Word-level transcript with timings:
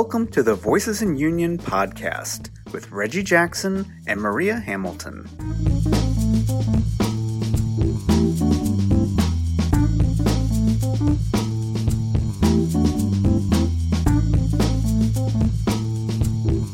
Welcome 0.00 0.28
to 0.28 0.44
the 0.44 0.54
Voices 0.54 1.02
in 1.02 1.16
Union 1.16 1.58
podcast 1.58 2.50
with 2.72 2.92
Reggie 2.92 3.24
Jackson 3.24 3.84
and 4.06 4.20
Maria 4.20 4.54
Hamilton. 4.54 5.24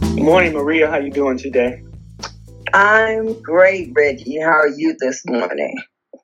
Good 0.00 0.22
morning, 0.22 0.52
Maria. 0.52 0.88
How 0.88 0.98
are 0.98 1.00
you 1.00 1.10
doing 1.10 1.38
today? 1.38 1.82
I'm 2.74 3.40
great, 3.40 3.92
Reggie. 3.94 4.38
How 4.38 4.50
are 4.50 4.68
you 4.68 4.96
this 5.00 5.24
morning? 5.24 5.82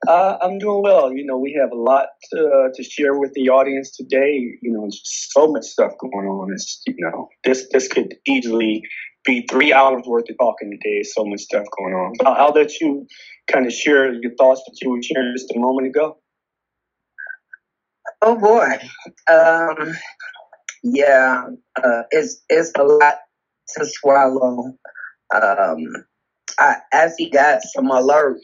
Uh, 0.09 0.38
I'm 0.40 0.59
doing 0.59 0.82
well. 0.82 1.12
You 1.12 1.27
know, 1.27 1.36
we 1.36 1.59
have 1.60 1.70
a 1.72 1.80
lot 1.80 2.06
to, 2.32 2.38
uh, 2.46 2.68
to 2.74 2.82
share 2.82 3.18
with 3.18 3.32
the 3.34 3.50
audience 3.50 3.95
today. 3.95 4.56
You 4.62 4.73
know, 4.73 4.88
so 4.90 5.52
much 5.52 5.64
stuff 5.64 5.92
going 6.00 6.26
on. 6.26 6.52
It's, 6.52 6.82
you 6.86 6.95
know, 6.98 7.28
this 7.45 7.66
this 7.70 7.86
could 7.86 8.14
easily 8.26 8.82
be 9.24 9.46
three 9.50 9.73
hours 9.73 10.02
worth 10.06 10.30
of 10.30 10.36
talking 10.38 10.70
today. 10.70 11.02
So 11.02 11.24
much 11.24 11.40
stuff 11.40 11.66
going 11.78 11.95
on. 11.95 12.14
I'll, 12.24 12.46
I'll 12.46 12.52
let 12.52 12.80
you 12.80 13.06
kind 13.52 13.66
of 13.66 13.73
share 13.73 14.12
your 14.14 14.32
thoughts 14.38 14.62
that 14.66 14.76
you 14.80 14.90
were 14.90 15.02
sharing 15.02 15.34
just 15.36 15.52
a 15.54 15.59
moment 15.59 15.88
ago. 15.88 16.16
Oh 18.23 18.37
boy, 18.37 18.78
um, 19.30 19.92
yeah, 20.82 21.45
uh, 21.82 22.02
it's 22.10 22.42
it's 22.48 22.73
a 22.78 22.82
lot 22.82 23.16
to 23.76 23.87
swallow. 23.87 24.74
Um, 25.35 25.79
I 26.59 26.76
actually 26.92 27.30
got 27.30 27.60
some 27.62 27.87
alerts 27.90 28.37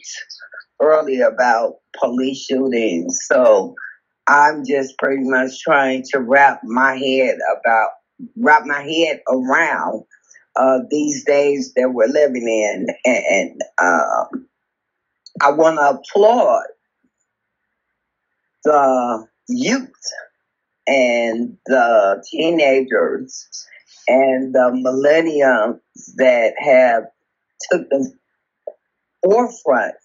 earlier 0.81 1.27
about 1.27 1.75
police 1.99 2.45
shootings. 2.45 3.19
So 3.25 3.75
I'm 4.27 4.65
just 4.65 4.97
pretty 4.97 5.23
much 5.23 5.61
trying 5.61 6.03
to 6.11 6.19
wrap 6.19 6.61
my 6.63 6.95
head 6.95 7.37
about 7.59 7.91
wrap 8.35 8.63
my 8.65 8.81
head 8.81 9.21
around 9.29 10.03
uh, 10.55 10.79
these 10.89 11.23
days 11.23 11.73
that 11.75 11.91
we're 11.93 12.07
living 12.07 12.47
in, 12.47 12.87
and 13.05 13.61
um, 13.81 14.47
I 15.41 15.51
want 15.51 15.77
to 15.77 15.99
applaud 15.99 16.63
the 18.63 19.27
youth 19.47 19.91
and 20.87 21.57
the 21.67 22.23
teenagers 22.29 23.47
and 24.07 24.53
the 24.53 24.71
millennials 24.71 25.79
that 26.15 26.53
have 26.57 27.03
took 27.69 27.89
the 27.89 28.11
forefront 29.23 29.95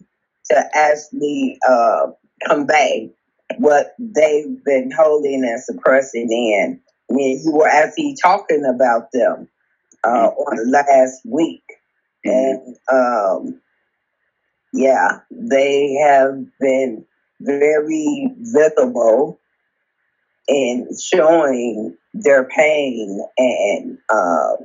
to 0.51 0.65
actually 0.75 1.59
uh, 1.69 2.07
convey 2.47 3.11
what 3.59 3.95
they've 3.99 4.65
been 4.65 4.91
holding 4.91 5.45
and 5.45 5.63
suppressing 5.63 6.31
in. 6.31 6.81
I 7.11 7.15
mean, 7.15 7.43
you 7.45 7.53
were 7.53 7.69
actually 7.69 8.17
talking 8.21 8.65
about 8.65 9.13
them 9.13 9.49
uh, 10.05 10.29
on 10.29 10.71
last 10.71 11.21
week. 11.25 11.63
And 12.25 12.77
um, 12.91 13.61
yeah, 14.73 15.21
they 15.31 15.95
have 15.95 16.45
been 16.61 17.05
very 17.41 18.31
visible 18.39 19.39
in 20.49 20.89
showing 21.01 21.97
their 22.15 22.45
pain 22.45 23.21
and 23.39 23.99
uh, 24.09 24.57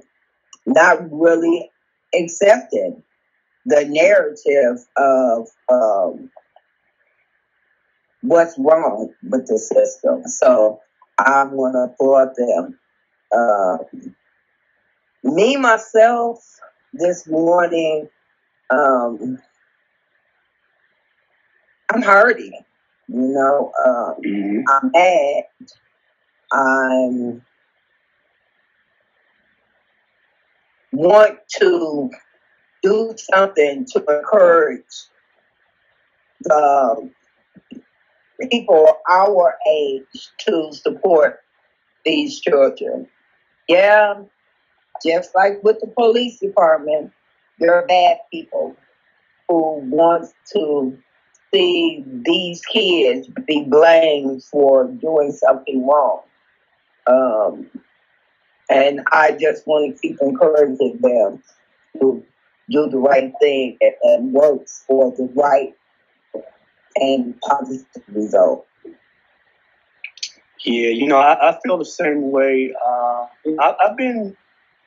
not 0.65 0.99
really 1.11 1.69
accepting 2.13 3.03
the 3.67 3.83
narrative 3.83 4.87
of 4.95 5.49
um, 5.69 6.31
what's 8.21 8.57
wrong 8.57 9.13
with 9.23 9.45
the 9.47 9.59
system. 9.59 10.23
So 10.25 10.79
I'm 11.19 11.51
going 11.51 11.73
to 11.73 11.79
applaud 11.79 12.29
them. 12.37 12.79
Uh, 13.29 13.77
me, 15.23 15.57
myself, 15.57 16.39
this 16.93 17.27
morning, 17.27 18.07
um, 18.69 19.37
I'm 21.93 22.01
hurting. 22.01 22.53
You 23.09 23.19
know, 23.19 23.71
um, 23.85 24.15
mm-hmm. 24.23 24.61
I'm 24.69 24.91
mad. 24.93 25.43
I'm 26.53 27.41
want 30.93 31.37
to 31.59 32.09
do 32.83 33.13
something 33.17 33.85
to 33.85 33.99
encourage 33.99 34.83
the 36.41 37.09
people 38.51 38.97
our 39.09 39.55
age 39.69 40.29
to 40.39 40.71
support 40.71 41.39
these 42.05 42.39
children. 42.39 43.07
Yeah, 43.67 44.21
just 45.05 45.35
like 45.35 45.63
with 45.63 45.79
the 45.79 45.87
police 45.87 46.39
department, 46.39 47.11
there 47.59 47.73
are 47.73 47.85
bad 47.87 48.17
people 48.31 48.75
who 49.47 49.79
want 49.83 50.27
to 50.53 50.97
see 51.53 52.03
these 52.05 52.61
kids 52.65 53.27
be 53.47 53.63
blamed 53.63 54.43
for 54.43 54.87
doing 54.87 55.31
something 55.31 55.87
wrong. 55.87 56.21
Um, 57.07 57.69
and 58.69 59.01
I 59.11 59.31
just 59.39 59.65
want 59.65 59.95
to 59.95 60.01
keep 60.01 60.17
encouraging 60.21 60.97
them 61.01 61.41
to 61.99 62.23
do 62.69 62.89
the 62.89 62.97
right 62.97 63.31
thing 63.39 63.77
and, 63.81 63.93
and 64.03 64.33
works 64.33 64.83
for 64.87 65.11
the 65.11 65.29
right 65.35 65.75
and 66.95 67.39
positive 67.41 68.03
result. 68.09 68.65
Yeah, 70.65 70.89
you 70.89 71.07
know, 71.07 71.17
I, 71.17 71.49
I 71.49 71.59
feel 71.63 71.77
the 71.77 71.85
same 71.85 72.31
way. 72.31 72.73
Uh, 72.85 73.27
I, 73.59 73.75
I've 73.83 73.97
been 73.97 74.35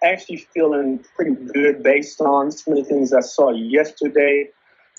actually 0.03 0.47
feeling 0.53 1.05
pretty 1.15 1.35
good 1.35 1.83
based 1.83 2.21
on 2.21 2.51
some 2.51 2.77
of 2.77 2.85
the 2.85 2.85
things 2.85 3.13
I 3.13 3.21
saw 3.21 3.51
yesterday 3.51 4.51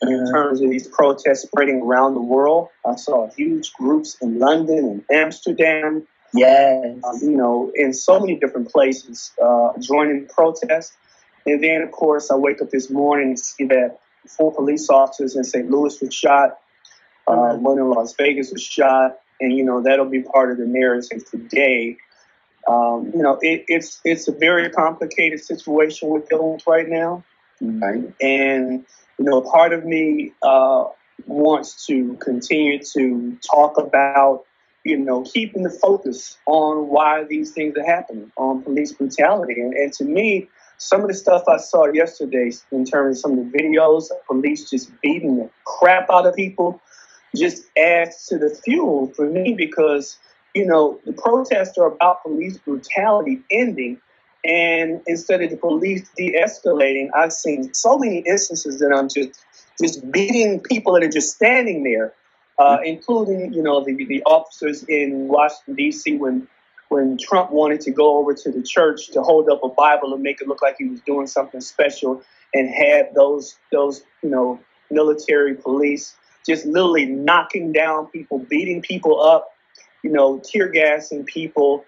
in 0.02 0.10
mm-hmm. 0.10 0.34
terms 0.34 0.62
of 0.62 0.70
these 0.70 0.88
protests 0.88 1.44
spreading 1.44 1.82
around 1.82 2.16
the 2.16 2.22
world. 2.22 2.70
I 2.86 2.96
saw 2.96 3.30
huge 3.32 3.74
groups 3.74 4.18
in 4.22 4.40
London 4.40 4.78
and 4.78 5.04
Amsterdam. 5.12 6.08
Yes. 6.34 6.98
Um, 7.04 7.20
you 7.22 7.36
know, 7.36 7.72
in 7.76 7.94
so 7.94 8.20
many 8.20 8.36
different 8.36 8.72
places 8.72 9.32
uh, 9.44 9.74
joining 9.80 10.28
protests. 10.28 10.94
And 11.46 11.64
then, 11.64 11.82
of 11.82 11.92
course, 11.92 12.32
I 12.32 12.36
wake 12.36 12.62
up 12.62 12.70
this 12.70 12.90
morning 12.90 13.30
and 13.30 13.40
see 13.40 13.66
that 13.66 14.00
four 14.28 14.54
police 14.54 14.90
officers 14.90 15.36
in 15.36 15.44
St. 15.44 15.70
Louis 15.70 16.00
were 16.02 16.12
shot, 16.12 16.60
uh, 17.28 17.32
mm-hmm. 17.32 17.64
one 17.64 17.78
in 17.80 17.90
Las 17.90 18.14
Vegas 18.14 18.52
was 18.52 18.62
shot, 18.62 19.20
and 19.40 19.52
you 19.56 19.64
know 19.64 19.82
that'll 19.82 20.06
be 20.10 20.22
part 20.22 20.52
of 20.52 20.58
the 20.58 20.66
narrative 20.66 21.30
today. 21.30 21.98
Um, 22.68 23.12
you 23.14 23.22
know, 23.22 23.40
it, 23.42 23.66
it's 23.68 24.00
it's 24.04 24.28
a 24.28 24.32
very 24.32 24.70
complicated 24.70 25.44
situation 25.44 26.10
we're 26.10 26.20
dealing 26.20 26.54
with 26.54 26.68
right 26.68 26.88
now, 26.88 27.24
mm-hmm. 27.62 28.10
and 28.22 28.86
you 29.18 29.26
know, 29.26 29.42
part 29.42 29.74
of 29.74 29.86
me 29.86 30.34
uh, 30.44 30.86
wants 31.26 31.88
to 31.88 32.16
continue 32.18 32.80
to 32.94 33.38
talk 33.50 33.78
about 33.78 34.46
you 34.84 34.98
know, 34.98 35.24
keeping 35.24 35.64
the 35.64 35.70
focus 35.70 36.38
on 36.48 36.88
why 36.88 37.24
these 37.24 37.52
things 37.52 37.78
are 37.78 37.86
happening, 37.86 38.32
on 38.36 38.64
police 38.64 38.92
brutality. 38.92 39.62
And, 39.62 39.74
and 39.74 39.94
to 39.94 40.04
me, 40.04 40.50
some 40.82 41.02
of 41.02 41.08
the 41.08 41.14
stuff 41.14 41.44
I 41.48 41.58
saw 41.58 41.86
yesterday 41.86 42.52
in 42.72 42.86
terms 42.86 43.18
of 43.18 43.22
some 43.22 43.38
of 43.38 43.52
the 43.52 43.58
videos 43.58 44.10
of 44.10 44.26
police 44.26 44.68
just 44.68 44.90
beating 45.02 45.38
the 45.38 45.48
crap 45.64 46.10
out 46.10 46.26
of 46.26 46.36
people 46.36 46.82
just 47.36 47.66
adds 47.78 48.26
to 48.26 48.40
the 48.40 48.50
fuel 48.50 49.14
for 49.16 49.30
me 49.30 49.54
because, 49.54 50.18
you 50.56 50.66
know, 50.66 51.00
the 51.06 51.14
protests 51.14 51.78
are 51.78 51.86
about 51.86 52.24
police 52.24 52.58
brutality 52.58 53.42
ending. 53.52 54.02
And 54.44 55.02
instead 55.06 55.44
of 55.44 55.52
the 55.52 55.58
police 55.58 56.10
de-escalating, 56.18 57.10
I've 57.16 57.32
seen 57.32 57.76
so 57.76 58.00
many 58.00 58.24
instances 58.26 58.80
that 58.80 58.92
I'm 58.92 59.08
just 59.08 59.40
just 59.80 60.12
beating 60.12 60.62
people 60.62 60.94
that 60.94 61.04
are 61.04 61.10
just 61.10 61.36
standing 61.36 61.84
there, 61.84 62.14
uh, 62.58 62.80
including, 62.84 63.54
you 63.54 63.62
know, 63.62 63.84
the, 63.84 63.94
the 63.94 64.24
officers 64.24 64.84
in 64.84 65.28
Washington, 65.28 65.76
D.C. 65.76 66.18
when 66.18 66.48
when 66.92 67.18
Trump 67.18 67.52
wanted 67.52 67.80
to 67.80 67.92
go 67.92 68.18
over 68.18 68.34
to 68.34 68.52
the 68.52 68.62
church 68.62 69.12
to 69.12 69.22
hold 69.22 69.50
up 69.50 69.64
a 69.64 69.70
Bible 69.70 70.14
and 70.14 70.22
make 70.22 70.42
it 70.42 70.48
look 70.48 70.62
like 70.62 70.76
he 70.78 70.90
was 70.90 71.00
doing 71.02 71.26
something 71.26 71.62
special, 71.62 72.22
and 72.54 72.70
had 72.70 73.16
those 73.16 73.58
those 73.72 74.04
you 74.22 74.30
know 74.30 74.60
military 74.90 75.56
police 75.56 76.16
just 76.46 76.66
literally 76.66 77.06
knocking 77.06 77.72
down 77.72 78.08
people, 78.08 78.40
beating 78.40 78.82
people 78.82 79.22
up, 79.22 79.56
you 80.04 80.12
know, 80.12 80.42
tear 80.44 80.68
gassing 80.68 81.24
people, 81.24 81.86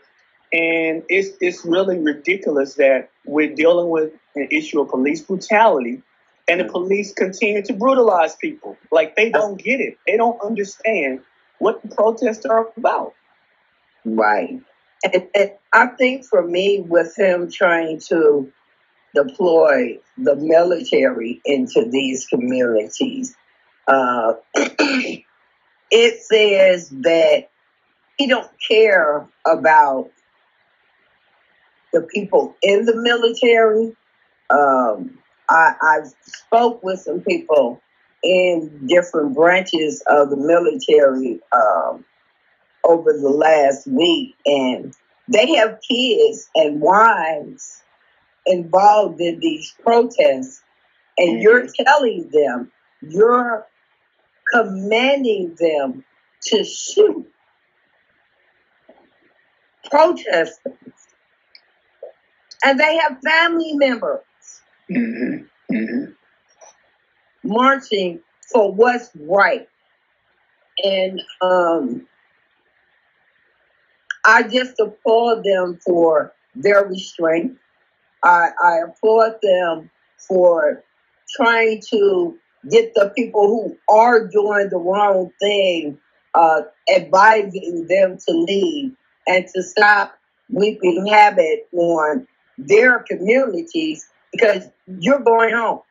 and 0.53 1.03
it's 1.09 1.35
it's 1.41 1.65
really 1.65 1.99
ridiculous 1.99 2.75
that 2.75 3.09
we're 3.25 3.53
dealing 3.53 3.89
with 3.89 4.13
an 4.35 4.47
issue 4.51 4.79
of 4.79 4.89
police 4.89 5.21
brutality. 5.21 6.01
And 6.47 6.59
the 6.59 6.65
police 6.65 7.13
continue 7.13 7.61
to 7.63 7.73
brutalize 7.73 8.35
people. 8.35 8.77
Like 8.91 9.15
they 9.15 9.29
don't 9.29 9.57
get 9.57 9.79
it. 9.79 9.97
They 10.05 10.17
don't 10.17 10.41
understand 10.41 11.21
what 11.59 11.81
the 11.81 11.87
protests 11.87 12.45
are 12.45 12.67
about. 12.75 13.13
Right. 14.03 14.61
And, 15.03 15.27
and 15.35 15.51
I 15.71 15.87
think 15.87 16.25
for 16.25 16.45
me, 16.45 16.81
with 16.81 17.17
him 17.17 17.51
trying 17.51 17.99
to 18.09 18.51
deploy 19.15 19.99
the 20.17 20.35
military 20.35 21.41
into 21.45 21.85
these 21.89 22.25
communities, 22.27 23.35
uh, 23.87 24.33
it 24.55 26.21
says 26.23 26.89
that 26.89 27.49
he 28.17 28.27
don't 28.27 28.49
care 28.67 29.27
about 29.45 30.09
the 31.91 32.01
people 32.01 32.55
in 32.61 32.85
the 32.85 32.95
military. 32.95 33.95
Um, 34.49 35.19
I, 35.49 35.73
I 35.81 35.99
spoke 36.21 36.83
with 36.83 36.99
some 36.99 37.21
people 37.21 37.81
in 38.23 38.87
different 38.87 39.35
branches 39.35 40.01
of 40.07 40.29
the 40.29 40.37
military 40.37 41.39
um, 41.51 42.05
over 42.83 43.13
the 43.13 43.29
last 43.29 43.87
week, 43.87 44.35
and 44.45 44.93
they 45.27 45.55
have 45.55 45.79
kids 45.87 46.49
and 46.55 46.81
wives 46.81 47.81
involved 48.45 49.21
in 49.21 49.39
these 49.39 49.73
protests, 49.81 50.61
and 51.17 51.41
you're 51.41 51.67
telling 51.67 52.29
them, 52.31 52.71
you're 53.01 53.65
commanding 54.53 55.55
them 55.59 56.03
to 56.43 56.63
shoot 56.63 57.27
protesters. 59.89 60.73
And 62.65 62.79
they 62.79 62.97
have 62.97 63.19
family 63.25 63.73
members 63.73 64.21
Mm-hmm. 64.91 65.75
Mm-hmm. 65.75 66.11
marching 67.43 68.19
for 68.51 68.71
what's 68.73 69.09
right. 69.15 69.67
And 70.83 71.21
um, 71.41 72.07
I 74.25 74.43
just 74.43 74.79
applaud 74.79 75.43
them 75.43 75.79
for 75.85 76.33
their 76.55 76.85
restraint. 76.85 77.57
I, 78.23 78.49
I 78.63 78.77
applaud 78.87 79.35
them 79.41 79.89
for 80.17 80.83
trying 81.35 81.81
to 81.91 82.37
get 82.69 82.93
the 82.95 83.11
people 83.15 83.47
who 83.47 83.77
are 83.93 84.25
doing 84.27 84.69
the 84.69 84.77
wrong 84.77 85.31
thing, 85.39 85.97
uh, 86.33 86.61
advising 86.95 87.87
them 87.89 88.17
to 88.27 88.33
leave 88.33 88.93
and 89.27 89.45
to 89.53 89.63
stop 89.63 90.17
wreaking 90.49 91.05
havoc 91.05 91.59
on 91.73 92.27
their 92.57 92.99
communities 92.99 94.07
because 94.31 94.69
you're 94.99 95.19
going 95.19 95.53
home. 95.53 95.81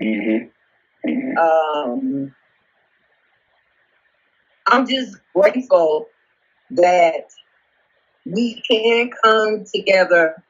Mm-hmm. 0.00 1.08
Mm-hmm. 1.08 1.38
Um, 1.38 2.34
I'm 4.66 4.86
just 4.86 5.16
grateful 5.34 6.08
that 6.70 7.30
we 8.24 8.62
can 8.68 9.10
come 9.22 9.64
together 9.72 10.42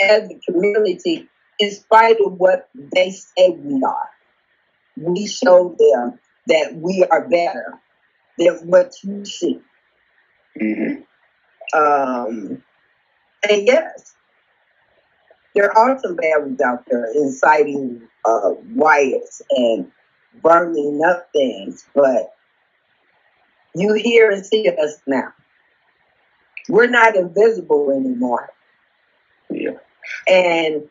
as 0.00 0.30
a 0.30 0.40
community 0.50 1.28
in 1.58 1.70
spite 1.70 2.16
of 2.24 2.34
what 2.34 2.68
they 2.74 3.10
say 3.10 3.50
we 3.50 3.82
are. 3.82 4.10
We 4.96 5.26
show 5.26 5.74
them 5.78 6.18
that 6.48 6.74
we 6.74 7.04
are 7.10 7.28
better 7.28 7.78
than 8.38 8.54
what 8.68 8.92
you 9.02 9.24
see. 9.24 9.60
Mm-hmm. 10.60 11.02
Um, 11.78 12.62
and 13.48 13.66
yes, 13.66 14.14
there 15.54 15.76
are 15.76 15.98
some 15.98 16.16
barriers 16.16 16.60
out 16.60 16.84
there 16.90 17.10
inciting 17.14 18.02
uh, 18.24 18.52
riots 18.74 19.42
and 19.50 19.90
burning 20.42 21.00
up 21.06 21.28
things, 21.32 21.84
but 21.94 22.34
you 23.74 23.94
hear 23.94 24.30
and 24.30 24.44
see 24.44 24.68
us 24.68 24.98
now. 25.06 25.32
We're 26.68 26.90
not 26.90 27.16
invisible 27.16 27.90
anymore. 27.90 28.50
Yeah. 29.50 29.78
And 30.28 30.88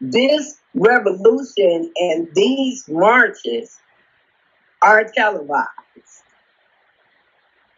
this 0.00 0.60
revolution 0.74 1.92
and 1.96 2.28
these 2.34 2.88
marches 2.88 3.78
are 4.82 5.04
televised. 5.04 5.68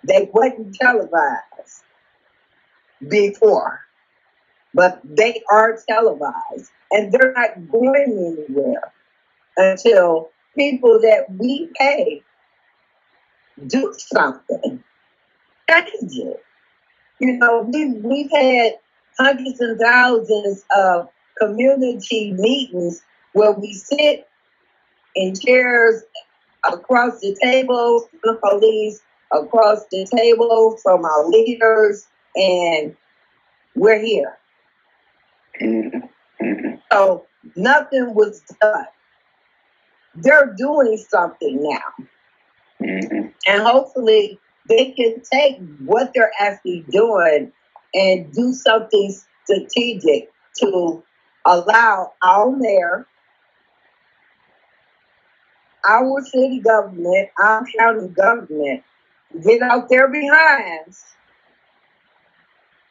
They 0.05 0.31
wasn't 0.33 0.75
televised 0.75 1.85
before, 3.09 3.81
but 4.73 5.01
they 5.05 5.43
are 5.51 5.79
televised. 5.89 6.71
And 6.91 7.13
they're 7.13 7.33
not 7.33 7.71
going 7.71 8.37
anywhere 8.49 8.93
until 9.57 10.31
people 10.57 11.01
that 11.01 11.27
we 11.31 11.69
pay 11.79 12.23
do 13.67 13.95
something. 13.97 14.83
Change 15.69 16.13
it. 16.13 16.43
You 17.19 17.33
know, 17.39 17.63
we, 17.63 17.93
we've 17.93 18.31
had 18.31 18.73
hundreds 19.19 19.61
and 19.61 19.79
thousands 19.81 20.65
of 20.77 21.09
community 21.39 22.33
meetings 22.33 23.03
where 23.33 23.53
we 23.53 23.73
sit 23.73 24.29
in 25.15 25.35
chairs 25.35 26.03
across 26.71 27.21
the 27.21 27.37
table 27.43 28.09
from 28.11 28.21
the 28.23 28.41
police, 28.43 29.01
across 29.33 29.85
the 29.91 30.07
table 30.15 30.77
from 30.83 31.05
our 31.05 31.29
leaders, 31.29 32.07
and 32.35 32.97
we're 33.75 33.99
here. 33.99 34.37
Mm-hmm. 35.61 36.45
Mm-hmm. 36.45 36.75
So 36.93 37.27
nothing 37.55 38.15
was 38.15 38.43
done. 38.61 38.87
They're 40.15 40.55
doing 40.57 40.97
something 40.97 41.63
now. 41.63 42.07
Mm-hmm. 42.83 43.29
And 43.47 43.63
hopefully 43.63 44.39
they 44.69 44.93
can 44.93 45.23
take 45.33 45.59
what 45.85 46.13
they're 46.15 46.33
actually 46.41 46.85
doing 46.91 47.53
and 47.95 48.33
do 48.33 48.53
something 48.53 49.15
strategic 49.45 50.31
to 50.59 51.03
allow 51.45 52.13
our 52.23 52.51
mayor, 52.51 53.07
our 55.89 56.21
city 56.25 56.61
government, 56.61 57.29
our 57.39 57.65
county 57.79 58.09
government 58.09 58.83
get 59.43 59.63
out 59.63 59.89
there 59.89 60.09
behinds 60.09 61.05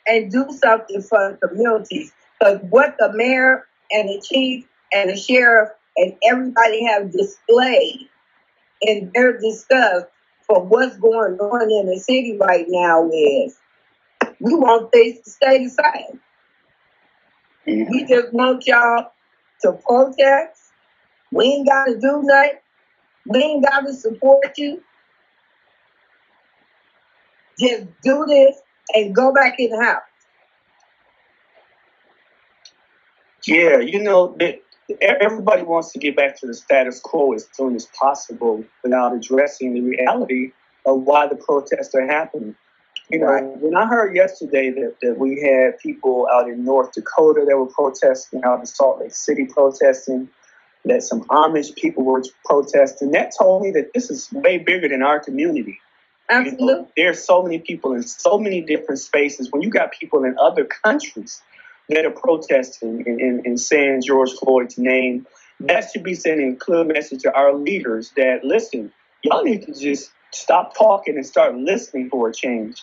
and 0.07 0.31
do 0.31 0.45
something 0.61 1.01
for 1.01 1.37
the 1.41 1.47
communities. 1.47 2.11
Because 2.39 2.59
what 2.69 2.95
the 2.99 3.11
mayor 3.13 3.65
and 3.91 4.09
the 4.09 4.21
chief 4.21 4.65
and 4.93 5.09
the 5.09 5.17
sheriff 5.17 5.69
and 5.97 6.15
everybody 6.23 6.85
have 6.85 7.11
displayed 7.11 8.09
in 8.81 9.11
their 9.13 9.37
disgust 9.37 10.05
for 10.45 10.63
what's 10.63 10.97
going 10.97 11.37
on 11.39 11.71
in 11.71 11.87
the 11.87 11.99
city 11.99 12.37
right 12.37 12.65
now 12.67 13.09
is 13.11 13.57
we 14.39 14.53
want 14.53 14.91
things 14.91 15.19
to 15.21 15.29
stay 15.29 15.63
the 15.63 15.69
same. 15.69 16.19
Mm-hmm. 17.67 17.91
We 17.91 18.05
just 18.05 18.31
want 18.33 18.67
y'all 18.67 19.11
to 19.61 19.71
protest. 19.73 20.61
We 21.31 21.45
ain't 21.45 21.67
got 21.67 21.85
to 21.85 21.99
do 21.99 22.21
nothing. 22.23 22.59
We 23.27 23.39
ain't 23.39 23.65
got 23.65 23.81
to 23.81 23.93
support 23.93 24.57
you. 24.57 24.83
Just 27.59 27.85
do 28.03 28.25
this 28.27 28.57
and 28.93 29.15
go 29.15 29.33
back 29.33 29.55
in 29.59 29.71
the 29.71 29.83
house. 29.83 30.01
Yeah, 33.47 33.79
you 33.79 34.01
know, 34.01 34.35
that 34.39 34.61
everybody 35.01 35.63
wants 35.63 35.91
to 35.93 35.99
get 35.99 36.15
back 36.15 36.39
to 36.39 36.47
the 36.47 36.53
status 36.53 36.99
quo 36.99 37.33
as 37.33 37.47
soon 37.51 37.75
as 37.75 37.87
possible 37.87 38.63
without 38.83 39.15
addressing 39.15 39.73
the 39.73 39.81
reality 39.81 40.51
of 40.85 41.01
why 41.01 41.27
the 41.27 41.35
protests 41.35 41.95
are 41.95 42.05
happening. 42.05 42.55
You 43.09 43.19
know, 43.19 43.55
when 43.59 43.75
I 43.75 43.85
heard 43.85 44.15
yesterday 44.15 44.71
that, 44.71 44.95
that 45.01 45.19
we 45.19 45.39
had 45.41 45.77
people 45.77 46.27
out 46.31 46.49
in 46.49 46.65
North 46.65 46.93
Dakota 46.93 47.45
that 47.47 47.55
were 47.55 47.67
protesting, 47.67 48.43
out 48.43 48.59
in 48.59 48.65
Salt 48.65 48.99
Lake 48.99 49.13
City 49.13 49.45
protesting, 49.45 50.27
that 50.85 51.03
some 51.03 51.23
Amish 51.25 51.75
people 51.75 52.03
were 52.03 52.23
protesting, 52.45 53.11
that 53.11 53.31
told 53.37 53.63
me 53.63 53.71
that 53.71 53.93
this 53.93 54.09
is 54.09 54.31
way 54.31 54.57
bigger 54.57 54.87
than 54.87 55.03
our 55.03 55.19
community. 55.19 55.79
You 56.29 56.35
know, 56.35 56.49
Absolutely. 56.49 56.85
there's 56.97 57.23
so 57.23 57.43
many 57.43 57.59
people 57.59 57.93
in 57.93 58.01
so 58.01 58.39
many 58.39 58.61
different 58.61 58.99
spaces. 58.99 59.51
When 59.51 59.61
you 59.61 59.69
got 59.69 59.91
people 59.91 60.23
in 60.23 60.35
other 60.39 60.65
countries 60.65 61.41
that 61.89 62.05
are 62.05 62.11
protesting 62.11 63.03
and, 63.05 63.19
and, 63.19 63.45
and 63.45 63.59
saying 63.59 64.01
George 64.05 64.31
Floyd's 64.33 64.77
name, 64.77 65.27
that 65.59 65.89
should 65.91 66.03
be 66.03 66.13
sending 66.13 66.53
a 66.53 66.55
clear 66.55 66.83
message 66.83 67.21
to 67.21 67.33
our 67.33 67.53
leaders 67.53 68.11
that 68.17 68.43
listen, 68.43 68.91
y'all 69.21 69.43
need 69.43 69.65
to 69.65 69.73
just 69.73 70.11
stop 70.31 70.75
talking 70.77 71.15
and 71.15 71.25
start 71.25 71.55
listening 71.55 72.09
for 72.09 72.29
a 72.29 72.33
change. 72.33 72.81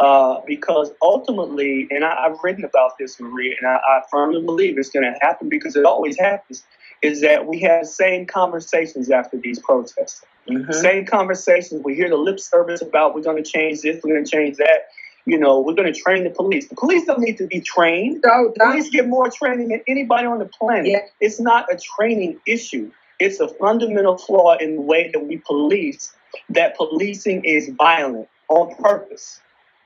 Uh, 0.00 0.40
because 0.46 0.90
ultimately, 1.00 1.86
and 1.90 2.04
I, 2.04 2.26
I've 2.26 2.38
written 2.42 2.64
about 2.64 2.98
this, 2.98 3.20
Maria, 3.20 3.54
and 3.60 3.68
I, 3.68 3.74
I 3.76 4.02
firmly 4.10 4.42
believe 4.42 4.76
it's 4.76 4.90
going 4.90 5.04
to 5.04 5.16
happen 5.20 5.48
because 5.48 5.76
it 5.76 5.84
always 5.84 6.18
happens, 6.18 6.64
is 7.02 7.20
that 7.20 7.46
we 7.46 7.60
have 7.60 7.82
the 7.82 7.86
same 7.86 8.26
conversations 8.26 9.10
after 9.10 9.36
these 9.36 9.60
protests. 9.60 10.24
Mhm. 10.48 10.74
Same 10.74 11.06
conversations. 11.06 11.82
We 11.84 11.94
hear 11.94 12.08
the 12.08 12.16
lip 12.16 12.40
service 12.40 12.82
about 12.82 13.14
we're 13.14 13.22
going 13.22 13.42
to 13.42 13.48
change 13.48 13.82
this, 13.82 14.02
we're 14.02 14.14
going 14.14 14.24
to 14.24 14.30
change 14.30 14.56
that. 14.56 14.88
You 15.24 15.38
know, 15.38 15.60
we're 15.60 15.74
going 15.74 15.92
to 15.92 15.98
train 15.98 16.24
the 16.24 16.30
police. 16.30 16.68
The 16.68 16.74
police 16.74 17.04
don't 17.04 17.20
need 17.20 17.38
to 17.38 17.46
be 17.46 17.60
trained. 17.60 18.22
So, 18.24 18.52
Police 18.58 18.90
get 18.90 19.06
more 19.06 19.30
training 19.30 19.68
than 19.68 19.82
anybody 19.86 20.26
on 20.26 20.40
the 20.40 20.46
planet. 20.46 20.86
Yeah. 20.86 20.98
It's 21.20 21.38
not 21.38 21.72
a 21.72 21.78
training 21.78 22.40
issue. 22.46 22.90
It's 23.20 23.38
a 23.38 23.46
fundamental 23.46 24.18
flaw 24.18 24.56
in 24.56 24.74
the 24.76 24.80
way 24.82 25.10
that 25.12 25.20
we 25.24 25.36
police. 25.38 26.12
That 26.48 26.76
policing 26.76 27.44
is 27.44 27.70
violent 27.78 28.28
on 28.48 28.74
purpose. 28.76 29.40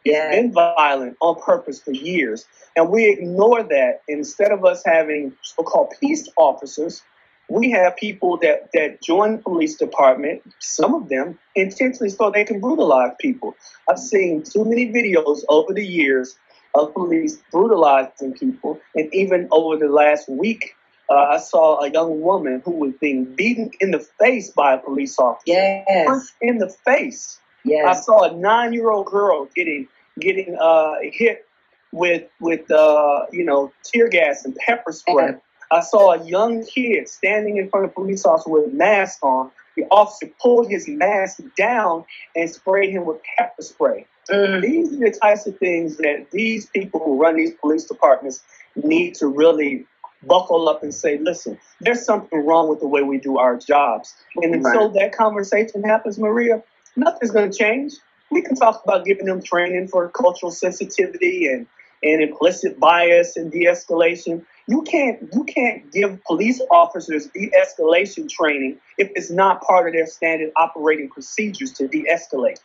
It's 0.04 0.14
Yeah. 0.14 0.30
been 0.30 0.52
violent 0.52 1.16
on 1.20 1.34
purpose 1.42 1.82
for 1.82 1.90
years, 1.90 2.46
and 2.76 2.88
we 2.88 3.08
ignore 3.08 3.62
that. 3.64 4.02
Instead 4.08 4.52
of 4.52 4.64
us 4.64 4.82
having 4.86 5.32
so-called 5.42 5.92
peace 6.00 6.28
officers, 6.38 7.02
we 7.48 7.70
have 7.70 7.96
people 7.96 8.38
that 8.38 8.70
that 8.72 9.02
join 9.02 9.36
the 9.36 9.42
police 9.42 9.76
department. 9.76 10.42
Some 10.58 10.94
of 10.94 11.08
them 11.08 11.38
intentionally 11.54 12.10
so 12.10 12.30
they 12.30 12.44
can 12.44 12.60
brutalize 12.60 13.12
people. 13.20 13.54
I've 13.88 13.98
seen 13.98 14.42
too 14.42 14.64
many 14.64 14.92
videos 14.92 15.40
over 15.48 15.72
the 15.72 15.86
years 15.86 16.36
of 16.74 16.92
police 16.92 17.38
brutalizing 17.52 18.34
people. 18.34 18.80
And 18.94 19.12
even 19.14 19.48
over 19.50 19.76
the 19.76 19.88
last 19.88 20.28
week, 20.28 20.74
uh, 21.08 21.14
I 21.14 21.38
saw 21.38 21.80
a 21.82 21.90
young 21.90 22.20
woman 22.20 22.62
who 22.64 22.72
was 22.72 22.92
being 23.00 23.24
beaten 23.24 23.70
in 23.80 23.92
the 23.92 24.00
face 24.00 24.50
by 24.50 24.74
a 24.74 24.78
police 24.78 25.18
officer. 25.18 25.44
Yes. 25.46 26.32
In 26.40 26.58
the 26.58 26.68
face. 26.68 27.38
Yes. 27.64 27.84
I 27.86 28.00
saw 28.00 28.24
a 28.24 28.36
nine-year-old 28.36 29.06
girl 29.06 29.48
getting 29.54 29.88
getting 30.18 30.56
uh, 30.60 30.94
hit 31.02 31.46
with 31.92 32.24
with 32.40 32.70
uh, 32.70 33.26
you 33.32 33.44
know 33.44 33.72
tear 33.84 34.08
gas 34.08 34.44
and 34.44 34.54
pepper 34.56 34.92
spray. 34.92 35.34
I 35.70 35.80
saw 35.80 36.12
a 36.12 36.24
young 36.24 36.64
kid 36.64 37.08
standing 37.08 37.56
in 37.56 37.68
front 37.68 37.86
of 37.86 37.90
a 37.90 37.94
police 37.94 38.24
officer 38.24 38.50
with 38.50 38.72
a 38.72 38.74
mask 38.74 39.22
on. 39.22 39.50
The 39.76 39.84
officer 39.90 40.30
pulled 40.40 40.70
his 40.70 40.88
mask 40.88 41.40
down 41.56 42.04
and 42.34 42.48
sprayed 42.48 42.90
him 42.90 43.04
with 43.04 43.18
pepper 43.36 43.62
spray. 43.62 44.06
Mm. 44.30 44.62
These 44.62 44.92
are 44.94 44.96
the 44.96 45.18
types 45.22 45.46
of 45.46 45.58
things 45.58 45.98
that 45.98 46.28
these 46.32 46.66
people 46.66 47.00
who 47.00 47.20
run 47.20 47.36
these 47.36 47.52
police 47.60 47.84
departments 47.84 48.42
need 48.74 49.14
to 49.16 49.26
really 49.26 49.86
buckle 50.22 50.68
up 50.68 50.82
and 50.82 50.94
say, 50.94 51.18
listen, 51.18 51.58
there's 51.80 52.04
something 52.04 52.44
wrong 52.44 52.68
with 52.68 52.80
the 52.80 52.88
way 52.88 53.02
we 53.02 53.18
do 53.18 53.38
our 53.38 53.56
jobs. 53.56 54.14
And 54.36 54.54
until 54.54 54.88
that 54.90 55.12
conversation 55.16 55.82
happens, 55.82 56.18
Maria, 56.18 56.62
nothing's 56.96 57.30
going 57.30 57.50
to 57.50 57.56
change. 57.56 57.94
We 58.30 58.42
can 58.42 58.56
talk 58.56 58.82
about 58.84 59.04
giving 59.04 59.26
them 59.26 59.42
training 59.42 59.88
for 59.88 60.08
cultural 60.08 60.50
sensitivity 60.50 61.46
and, 61.46 61.66
and 62.02 62.22
implicit 62.22 62.80
bias 62.80 63.36
and 63.36 63.52
de-escalation. 63.52 64.44
You 64.68 64.82
can't 64.82 65.28
you 65.32 65.44
can't 65.44 65.92
give 65.92 66.22
police 66.24 66.60
officers 66.70 67.28
de-escalation 67.28 68.28
training 68.28 68.78
if 68.98 69.10
it's 69.14 69.30
not 69.30 69.62
part 69.62 69.86
of 69.86 69.94
their 69.94 70.06
standard 70.06 70.50
operating 70.56 71.08
procedures 71.08 71.72
to 71.74 71.86
de-escalate. 71.86 72.58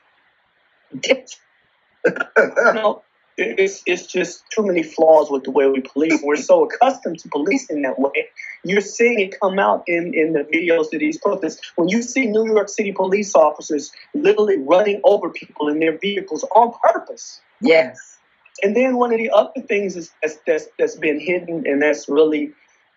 no, 2.37 3.03
it's, 3.37 3.83
it's 3.85 4.05
just 4.05 4.43
too 4.51 4.65
many 4.65 4.83
flaws 4.83 5.29
with 5.29 5.43
the 5.43 5.51
way 5.51 5.67
we 5.67 5.81
police. 5.81 6.19
We're 6.23 6.35
so 6.35 6.65
accustomed 6.65 7.19
to 7.19 7.29
policing 7.29 7.81
that 7.83 7.99
way. 7.99 8.27
You're 8.63 8.81
seeing 8.81 9.19
it 9.19 9.39
come 9.39 9.59
out 9.59 9.83
in, 9.87 10.13
in 10.13 10.33
the 10.33 10.43
videos 10.43 10.93
of 10.93 10.99
these 10.99 11.17
protests. 11.17 11.71
When 11.75 11.89
you 11.89 12.01
see 12.01 12.25
New 12.25 12.45
York 12.45 12.69
City 12.69 12.91
police 12.91 13.35
officers 13.35 13.91
literally 14.13 14.57
running 14.57 15.01
over 15.03 15.29
people 15.29 15.67
in 15.67 15.79
their 15.79 15.97
vehicles 15.97 16.43
on 16.55 16.73
purpose. 16.83 17.41
Yes. 17.61 18.17
And 18.63 18.75
then 18.75 18.97
one 18.97 19.11
of 19.11 19.17
the 19.17 19.29
other 19.31 19.61
things 19.61 19.95
is, 19.95 20.11
that's, 20.21 20.37
that's, 20.45 20.67
that's 20.77 20.95
been 20.95 21.19
hidden 21.19 21.65
and 21.65 21.81
that's 21.81 22.07
really 22.07 22.53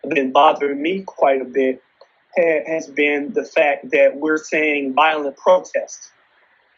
been 0.09 0.33
bothering 0.33 0.81
me 0.83 1.03
quite 1.03 1.41
a 1.41 1.45
bit 1.45 1.83
has 2.37 2.89
been 2.89 3.33
the 3.33 3.45
fact 3.45 3.91
that 3.93 4.17
we're 4.17 4.39
saying 4.39 4.93
violent 4.95 5.37
protest. 5.37 6.11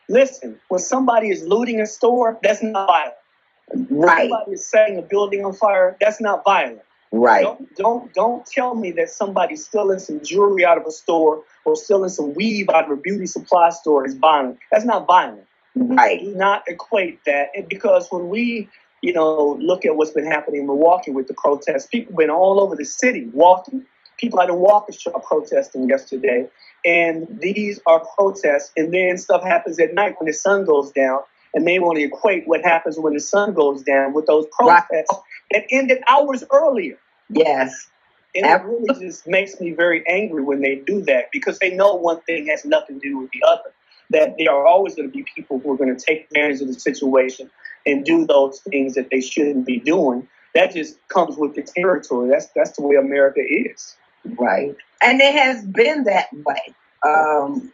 Listen, 0.08 0.60
when 0.68 0.80
somebody 0.80 1.30
is 1.30 1.42
looting 1.42 1.80
a 1.80 1.86
store, 1.86 2.38
that's 2.42 2.62
not 2.62 2.86
violent. 2.86 3.90
Right. 3.90 4.30
Somebody 4.30 4.52
is 4.52 4.66
setting 4.66 4.98
a 4.98 5.02
building 5.02 5.44
on 5.44 5.54
fire, 5.54 5.96
that's 6.00 6.20
not 6.20 6.44
violent. 6.44 6.82
Right. 7.10 7.42
Don't, 7.42 7.74
don't 7.76 8.14
don't 8.14 8.46
tell 8.46 8.74
me 8.74 8.90
that 8.92 9.10
somebody 9.10 9.56
stealing 9.56 9.98
some 9.98 10.22
jewelry 10.22 10.64
out 10.64 10.76
of 10.76 10.84
a 10.86 10.90
store 10.90 11.42
or 11.64 11.76
stealing 11.76 12.10
some 12.10 12.34
weave 12.34 12.68
out 12.68 12.84
of 12.84 12.90
a 12.90 13.00
beauty 13.00 13.26
supply 13.26 13.70
store 13.70 14.06
is 14.06 14.14
violent. 14.14 14.58
That's 14.70 14.84
not 14.84 15.06
violent. 15.06 15.46
Mm-hmm. 15.76 15.94
Right. 15.94 16.20
Do 16.20 16.34
not 16.34 16.64
equate 16.68 17.24
that 17.26 17.50
and 17.54 17.68
because 17.68 18.08
when 18.10 18.28
we 18.28 18.68
you 19.02 19.12
know 19.12 19.56
look 19.60 19.84
at 19.84 19.96
what's 19.96 20.10
been 20.10 20.26
happening 20.26 20.62
in 20.62 20.66
Milwaukee 20.66 21.10
with 21.10 21.28
the 21.28 21.34
protests, 21.34 21.86
people 21.86 22.12
have 22.12 22.18
been 22.18 22.30
all 22.30 22.60
over 22.60 22.74
the 22.76 22.84
city 22.84 23.28
walking. 23.32 23.84
People 24.18 24.40
out 24.40 24.48
in 24.48 24.56
Waukesha 24.56 25.14
are 25.14 25.20
protesting 25.20 25.86
yesterday, 25.88 26.48
and 26.86 27.26
these 27.42 27.78
are 27.86 28.00
protests. 28.16 28.72
And 28.74 28.92
then 28.94 29.18
stuff 29.18 29.42
happens 29.42 29.78
at 29.78 29.92
night 29.92 30.14
when 30.18 30.26
the 30.26 30.32
sun 30.32 30.64
goes 30.64 30.90
down, 30.92 31.20
and 31.52 31.66
they 31.66 31.78
want 31.78 31.98
to 31.98 32.04
equate 32.04 32.48
what 32.48 32.62
happens 32.62 32.98
when 32.98 33.12
the 33.12 33.20
sun 33.20 33.52
goes 33.52 33.82
down 33.82 34.14
with 34.14 34.24
those 34.24 34.46
protests 34.52 34.88
Right. 35.12 35.20
that 35.50 35.64
ended 35.70 36.02
hours 36.08 36.42
earlier. 36.50 36.96
Yes. 37.28 37.88
And 38.34 38.46
it 38.46 38.64
really 38.64 39.00
just 39.00 39.26
makes 39.26 39.60
me 39.60 39.72
very 39.72 40.02
angry 40.08 40.42
when 40.42 40.60
they 40.62 40.76
do 40.76 41.02
that 41.02 41.30
because 41.30 41.58
they 41.58 41.74
know 41.74 41.94
one 41.94 42.20
thing 42.22 42.46
has 42.48 42.64
nothing 42.64 43.00
to 43.00 43.08
do 43.08 43.18
with 43.18 43.30
the 43.32 43.42
other. 43.46 43.72
That 44.10 44.36
there 44.38 44.52
are 44.52 44.66
always 44.66 44.94
going 44.94 45.10
to 45.10 45.16
be 45.16 45.24
people 45.34 45.58
who 45.58 45.72
are 45.72 45.76
going 45.76 45.94
to 45.96 46.04
take 46.04 46.26
advantage 46.26 46.60
of 46.60 46.68
the 46.68 46.78
situation 46.78 47.50
and 47.86 48.04
do 48.04 48.26
those 48.26 48.60
things 48.60 48.94
that 48.94 49.10
they 49.10 49.20
shouldn't 49.20 49.66
be 49.66 49.78
doing. 49.78 50.28
That 50.54 50.72
just 50.72 50.96
comes 51.08 51.36
with 51.36 51.54
the 51.54 51.62
territory. 51.62 52.30
That's 52.30 52.46
that's 52.54 52.72
the 52.72 52.82
way 52.82 52.96
America 52.96 53.40
is. 53.40 53.96
Right. 54.38 54.74
And 55.02 55.20
it 55.20 55.34
has 55.34 55.64
been 55.64 56.04
that 56.04 56.28
way. 56.32 56.74
Um, 57.04 57.72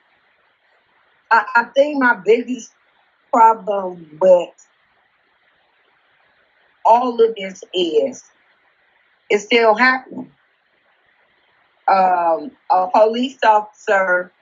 I, 1.30 1.44
I 1.56 1.64
think 1.74 2.02
my 2.02 2.14
biggest 2.14 2.72
problem 3.32 4.18
with 4.20 4.50
all 6.84 7.22
of 7.22 7.34
this 7.36 7.64
is 7.74 8.24
it's 9.30 9.44
still 9.44 9.74
happening. 9.74 10.30
Um, 11.88 12.52
a 12.70 12.88
police 12.92 13.38
officer 13.44 14.32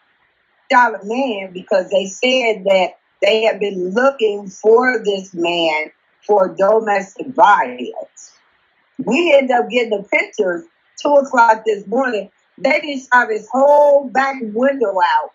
a 0.73 1.05
man 1.05 1.53
because 1.53 1.91
they 1.91 2.07
said 2.07 2.65
that 2.65 2.99
they 3.23 3.43
had 3.43 3.61
been 3.61 3.91
looking 3.93 4.49
for 4.49 5.03
this 5.05 5.35
man 5.35 5.91
for 6.27 6.55
domestic 6.55 7.29
violence. 7.29 8.33
We 8.99 9.35
end 9.37 9.51
up 9.51 9.69
getting 9.69 9.91
the 9.91 10.05
pictures 10.05 10.65
two 11.01 11.15
o'clock 11.15 11.65
this 11.65 11.87
morning. 11.87 12.31
They 12.59 12.81
just 12.83 13.11
shot 13.13 13.31
his 13.31 13.49
whole 13.51 14.09
back 14.09 14.37
window 14.43 14.95
out, 15.01 15.33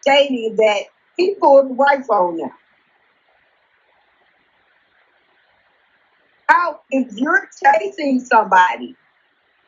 stating 0.00 0.56
that 0.56 0.82
he 1.16 1.34
pulled 1.34 1.70
the 1.70 1.74
rifle 1.74 2.14
on 2.14 2.36
them. 2.38 2.50
How 6.48 6.80
if 6.90 7.08
you're 7.14 7.48
chasing 7.62 8.20
somebody 8.20 8.96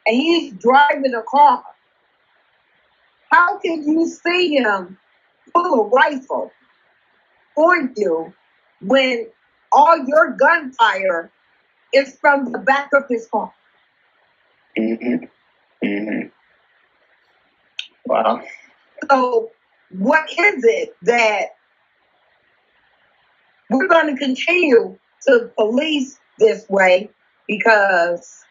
and 0.07 0.17
he's 0.17 0.53
driving 0.55 1.15
a 1.15 1.23
car, 1.23 1.65
how 3.35 3.59
can 3.59 3.83
you 3.83 4.07
see 4.07 4.55
him 4.55 4.97
pull 5.53 5.81
a 5.81 5.89
rifle 5.89 6.53
on 7.57 7.93
you 7.97 8.33
when 8.81 9.27
all 9.73 9.99
your 10.07 10.31
gunfire 10.31 11.33
is 11.93 12.17
from 12.21 12.53
the 12.53 12.59
back 12.59 12.91
of 12.93 13.03
his 13.09 13.27
car? 13.27 13.53
Mm-hmm. 14.79 15.25
Mm-hmm. 15.85 16.29
Wow. 18.07 18.43
So, 19.11 19.51
what 19.91 20.31
is 20.31 20.65
it 20.65 20.97
that 21.03 21.57
we're 23.69 23.89
going 23.89 24.15
to 24.15 24.25
continue 24.25 24.97
to 25.27 25.51
police 25.57 26.21
this 26.39 26.69
way 26.69 27.11
because 27.49 28.45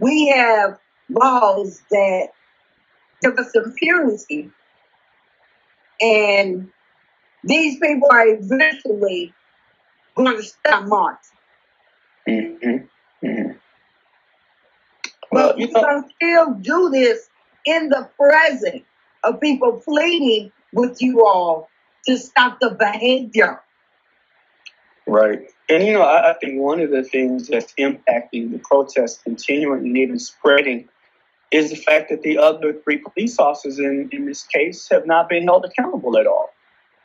we 0.00 0.28
have 0.28 0.78
laws 1.10 1.82
that 1.90 2.28
give 3.22 3.38
us 3.38 3.50
impunity, 3.54 4.50
and 6.00 6.70
these 7.44 7.78
people 7.78 8.08
are 8.10 8.26
eventually 8.26 9.32
going 10.14 10.36
to 10.36 10.42
stop 10.42 10.86
marching. 10.86 11.18
Mm-hmm. 12.28 13.26
Mm-hmm. 13.26 13.52
But 15.30 15.32
Well, 15.32 15.56
we 15.56 15.66
you 15.66 15.72
know, 15.72 15.82
can 15.82 16.10
still 16.16 16.54
do 16.54 16.90
this 16.90 17.28
in 17.64 17.88
the 17.88 18.08
presence 18.18 18.82
of 19.24 19.40
people 19.40 19.82
pleading 19.84 20.52
with 20.72 21.00
you 21.00 21.24
all 21.26 21.68
to 22.06 22.16
stop 22.16 22.58
the 22.60 22.70
behavior. 22.70 23.60
Right. 25.06 25.40
And 25.68 25.84
you 25.84 25.92
know, 25.92 26.02
I, 26.02 26.30
I 26.30 26.34
think 26.34 26.60
one 26.60 26.80
of 26.80 26.90
the 26.90 27.02
things 27.02 27.48
that's 27.48 27.72
impacting 27.74 28.52
the 28.52 28.60
protests 28.62 29.20
continuing 29.22 29.86
and 29.86 29.96
even 29.96 30.18
spreading 30.18 30.88
is 31.50 31.70
the 31.70 31.76
fact 31.76 32.10
that 32.10 32.22
the 32.22 32.38
other 32.38 32.72
three 32.72 32.98
police 32.98 33.38
officers 33.38 33.78
in, 33.78 34.08
in 34.12 34.26
this 34.26 34.42
case 34.42 34.88
have 34.90 35.06
not 35.06 35.28
been 35.28 35.44
held 35.44 35.64
accountable 35.64 36.18
at 36.18 36.26
all. 36.26 36.50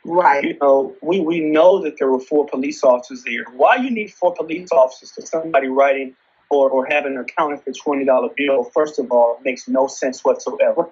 Right. 0.04 0.44
You 0.44 0.58
know, 0.60 0.94
we, 1.00 1.20
we 1.20 1.40
know 1.40 1.82
that 1.82 1.98
there 1.98 2.10
were 2.10 2.20
four 2.20 2.46
police 2.46 2.84
officers 2.84 3.22
there. 3.24 3.44
Why 3.56 3.76
you 3.76 3.90
need 3.90 4.12
four 4.12 4.34
police 4.34 4.70
officers 4.70 5.12
for 5.12 5.22
somebody 5.22 5.68
writing 5.68 6.14
or, 6.50 6.68
or 6.68 6.84
having 6.84 7.14
an 7.14 7.20
accountant 7.20 7.64
for 7.64 7.72
twenty 7.72 8.04
dollar 8.04 8.28
bill, 8.36 8.64
first 8.64 8.98
of 8.98 9.10
all, 9.10 9.38
makes 9.44 9.66
no 9.66 9.86
sense 9.86 10.22
whatsoever. 10.22 10.90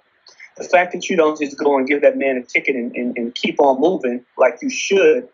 The 0.57 0.65
fact 0.65 0.93
that 0.93 1.11
you 1.11 1.17
don't 1.17 1.39
just 1.39 1.59
go 1.59 1.77
and 1.77 1.87
give 1.87 2.03
that 2.03 2.17
man 2.17 2.39
a 2.39 2.43
ticket 2.43 2.75
and, 2.75 2.95
and, 2.97 3.17
and 3.19 3.35
keep 3.35 3.61
on 3.61 3.81
moving 3.81 4.25
like 4.39 4.59
you 4.63 4.71
should 4.71 5.29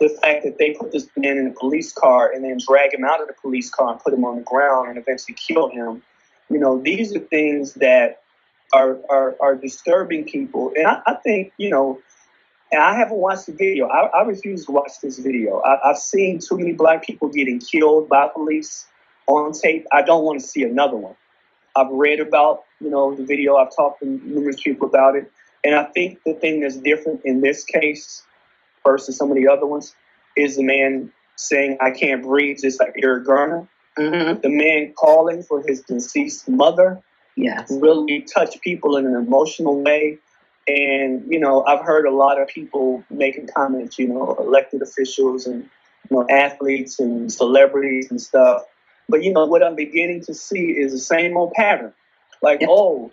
the 0.00 0.08
fact 0.08 0.44
that 0.44 0.58
they 0.58 0.72
put 0.72 0.92
this 0.92 1.08
man 1.16 1.38
in 1.38 1.48
a 1.48 1.50
police 1.58 1.92
car 1.92 2.30
and 2.32 2.44
then 2.44 2.58
drag 2.66 2.94
him 2.94 3.04
out 3.04 3.20
of 3.20 3.26
the 3.26 3.34
police 3.34 3.68
car 3.68 3.92
and 3.92 4.00
put 4.00 4.14
him 4.14 4.24
on 4.24 4.36
the 4.36 4.42
ground 4.42 4.88
and 4.88 4.98
eventually 4.98 5.34
kill 5.34 5.68
him. 5.70 6.02
You 6.50 6.58
know, 6.58 6.80
these 6.80 7.14
are 7.14 7.20
things 7.20 7.74
that 7.74 8.22
are 8.72 8.98
are, 9.10 9.36
are 9.40 9.54
disturbing 9.54 10.24
people. 10.24 10.72
And 10.76 10.86
I, 10.86 11.02
I 11.06 11.14
think, 11.14 11.52
you 11.56 11.70
know, 11.70 12.00
and 12.70 12.82
I 12.82 12.94
haven't 12.94 13.16
watched 13.16 13.46
the 13.46 13.52
video. 13.52 13.88
I, 13.88 14.06
I 14.06 14.22
refuse 14.22 14.66
to 14.66 14.72
watch 14.72 14.92
this 15.02 15.18
video. 15.18 15.60
I, 15.60 15.90
I've 15.90 15.98
seen 15.98 16.38
too 16.38 16.58
many 16.58 16.72
black 16.72 17.04
people 17.04 17.28
getting 17.28 17.60
killed 17.60 18.08
by 18.08 18.28
police 18.28 18.86
on 19.26 19.52
tape. 19.52 19.86
I 19.92 20.02
don't 20.02 20.24
want 20.24 20.40
to 20.40 20.46
see 20.46 20.62
another 20.62 20.96
one. 20.96 21.14
I've 21.76 21.90
read 21.90 22.20
about, 22.20 22.64
you 22.80 22.90
know, 22.90 23.14
the 23.14 23.24
video. 23.24 23.56
I've 23.56 23.74
talked 23.74 24.00
to 24.00 24.06
numerous 24.06 24.60
people 24.60 24.88
about 24.88 25.16
it. 25.16 25.30
And 25.64 25.74
I 25.74 25.84
think 25.84 26.22
the 26.24 26.34
thing 26.34 26.60
that's 26.60 26.76
different 26.76 27.22
in 27.24 27.40
this 27.40 27.64
case 27.64 28.22
versus 28.84 29.16
some 29.16 29.30
of 29.30 29.36
the 29.36 29.48
other 29.48 29.66
ones 29.66 29.94
is 30.36 30.56
the 30.56 30.62
man 30.62 31.12
saying, 31.36 31.78
I 31.80 31.90
can't 31.90 32.22
breathe, 32.22 32.58
just 32.60 32.80
like 32.80 32.94
Eric 33.02 33.26
Garner. 33.26 33.68
Mm-hmm. 33.98 34.40
The 34.40 34.48
man 34.48 34.92
calling 34.94 35.42
for 35.42 35.62
his 35.66 35.82
deceased 35.82 36.48
mother 36.48 37.02
Yes. 37.38 37.70
really 37.70 38.22
touched 38.22 38.60
people 38.62 38.96
in 38.96 39.06
an 39.06 39.14
emotional 39.14 39.80
way. 39.80 40.18
And, 40.66 41.24
you 41.32 41.38
know, 41.38 41.64
I've 41.64 41.84
heard 41.84 42.04
a 42.04 42.10
lot 42.10 42.40
of 42.40 42.48
people 42.48 43.04
making 43.10 43.48
comments, 43.54 43.96
you 43.96 44.08
know, 44.08 44.34
elected 44.40 44.82
officials 44.82 45.46
and, 45.46 45.62
you 46.10 46.16
know, 46.16 46.26
athletes 46.28 46.98
and 46.98 47.32
celebrities 47.32 48.10
and 48.10 48.20
stuff. 48.20 48.64
But, 49.08 49.22
you 49.22 49.32
know, 49.32 49.46
what 49.46 49.62
I'm 49.62 49.76
beginning 49.76 50.24
to 50.24 50.34
see 50.34 50.70
is 50.72 50.92
the 50.92 50.98
same 50.98 51.36
old 51.36 51.52
pattern. 51.52 51.92
Like, 52.42 52.62
oh, 52.68 53.12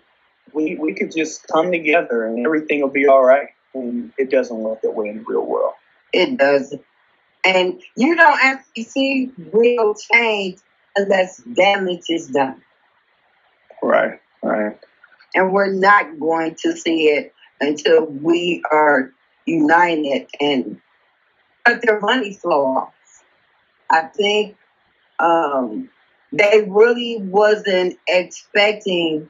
we, 0.52 0.74
we 0.74 0.92
could 0.92 1.12
just 1.12 1.46
come 1.46 1.70
together 1.70 2.26
and 2.26 2.44
everything 2.44 2.80
will 2.80 2.88
be 2.88 3.06
all 3.06 3.24
right. 3.24 3.50
And 3.74 4.12
it 4.18 4.28
doesn't 4.28 4.56
work 4.56 4.82
that 4.82 4.90
way 4.90 5.08
in 5.08 5.18
the 5.18 5.24
real 5.24 5.46
world. 5.46 5.74
It 6.12 6.36
does. 6.36 6.74
And 7.44 7.80
you 7.96 8.16
don't 8.16 8.40
actually 8.42 8.82
see 8.82 9.32
real 9.52 9.94
change 9.94 10.58
unless 10.96 11.38
damage 11.38 12.04
is 12.08 12.28
done. 12.28 12.62
Right, 13.82 14.20
right. 14.42 14.78
And 15.34 15.52
we're 15.52 15.72
not 15.72 16.18
going 16.18 16.56
to 16.62 16.76
see 16.76 17.08
it 17.08 17.34
until 17.60 18.06
we 18.06 18.62
are 18.72 19.12
united 19.44 20.28
and 20.40 20.80
cut 21.64 21.82
their 21.82 22.00
money 22.00 22.32
flow 22.32 22.64
off. 22.64 22.94
I 23.90 24.02
think 24.02 24.56
um, 25.18 25.88
they 26.32 26.64
really 26.66 27.18
wasn't 27.20 27.98
expecting 28.08 29.28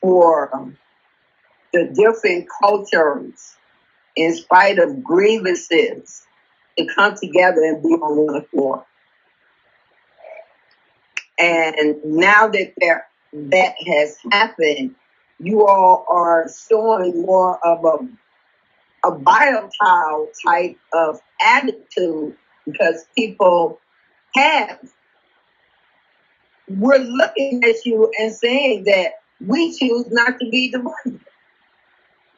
for 0.00 0.72
the 1.72 1.84
different 1.84 2.46
cultures, 2.62 3.56
in 4.14 4.34
spite 4.34 4.78
of 4.78 5.02
grievances, 5.02 6.22
to 6.78 6.86
come 6.94 7.14
together 7.16 7.62
and 7.62 7.82
be 7.82 7.88
on 7.88 8.26
one 8.26 8.36
accord. 8.36 8.82
And 11.38 11.96
now 12.04 12.48
that 12.48 12.72
there, 12.78 13.06
that 13.32 13.74
has 13.86 14.18
happened, 14.32 14.94
you 15.38 15.66
all 15.66 16.06
are 16.08 16.48
showing 16.68 17.22
more 17.22 17.58
of 17.66 17.84
a, 17.84 19.08
a 19.08 19.18
volatile 19.18 20.30
type 20.46 20.78
of 20.92 21.20
attitude 21.42 22.36
because 22.64 23.04
people 23.16 23.80
have. 24.34 24.78
We're 26.68 26.98
looking 26.98 27.62
at 27.64 27.84
you 27.84 28.10
and 28.18 28.34
saying 28.34 28.84
that 28.84 29.12
we 29.44 29.76
choose 29.76 30.06
not 30.10 30.38
to 30.40 30.50
be 30.50 30.70
divided. 30.70 31.20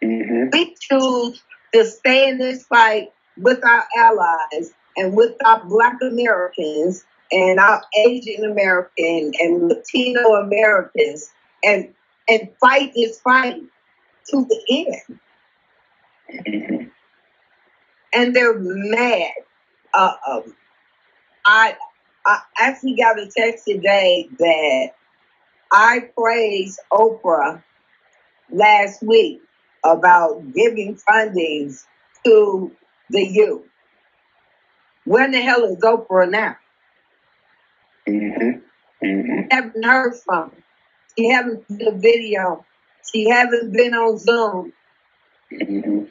Mm-hmm. 0.02 0.48
We 0.52 0.76
choose 0.80 1.42
to 1.72 1.84
stay 1.84 2.28
in 2.28 2.38
this 2.38 2.64
fight 2.64 3.12
with 3.36 3.64
our 3.64 3.84
allies 3.96 4.72
and 4.96 5.14
with 5.14 5.32
our 5.44 5.64
Black 5.64 5.96
Americans 6.02 7.04
and 7.30 7.58
our 7.58 7.82
Asian 8.06 8.44
American 8.44 9.32
and 9.38 9.68
Latino 9.68 10.34
Americans 10.34 11.30
and 11.64 11.94
and 12.28 12.48
fight 12.60 12.92
this 12.94 13.20
fight 13.20 13.62
to 14.30 14.46
the 14.46 14.96
end. 16.28 16.80
And 18.12 18.34
they're 18.34 18.58
mad. 18.58 19.32
Uh, 19.92 20.14
um, 20.26 20.56
I 21.44 21.76
I 22.26 22.40
actually 22.58 22.96
got 22.96 23.18
a 23.18 23.28
text 23.34 23.64
today 23.66 24.28
that 24.38 24.90
I 25.72 26.10
praised 26.16 26.80
Oprah 26.92 27.62
last 28.50 29.02
week 29.02 29.40
about 29.84 30.52
giving 30.52 30.96
fundings 30.96 31.84
to 32.24 32.72
the 33.10 33.24
youth. 33.24 33.66
Where 35.04 35.24
in 35.24 35.30
the 35.30 35.40
hell 35.40 35.64
is 35.64 35.78
Oprah 35.78 36.30
now? 36.30 36.56
Mm-hmm. 38.08 39.06
Mm-hmm. 39.06 39.40
haven't 39.50 39.84
heard 39.84 40.14
from 40.16 40.50
her. 40.50 40.56
She 41.16 41.28
haven't 41.28 41.68
did 41.68 41.88
a 41.88 41.92
video. 41.92 42.64
She 43.12 43.28
haven't 43.28 43.72
been 43.72 43.94
on 43.94 44.18
Zoom. 44.18 44.72
Mm-hmm. 45.52 46.04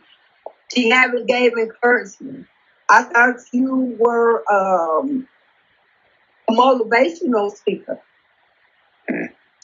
She 0.73 0.89
haven't 0.89 1.27
gave 1.27 1.53
encouragement. 1.53 2.47
I 2.89 3.03
thought 3.03 3.37
you 3.53 3.97
were 3.99 4.43
um, 4.51 5.27
a 6.49 6.53
motivational 6.53 7.51
speaker 7.55 7.99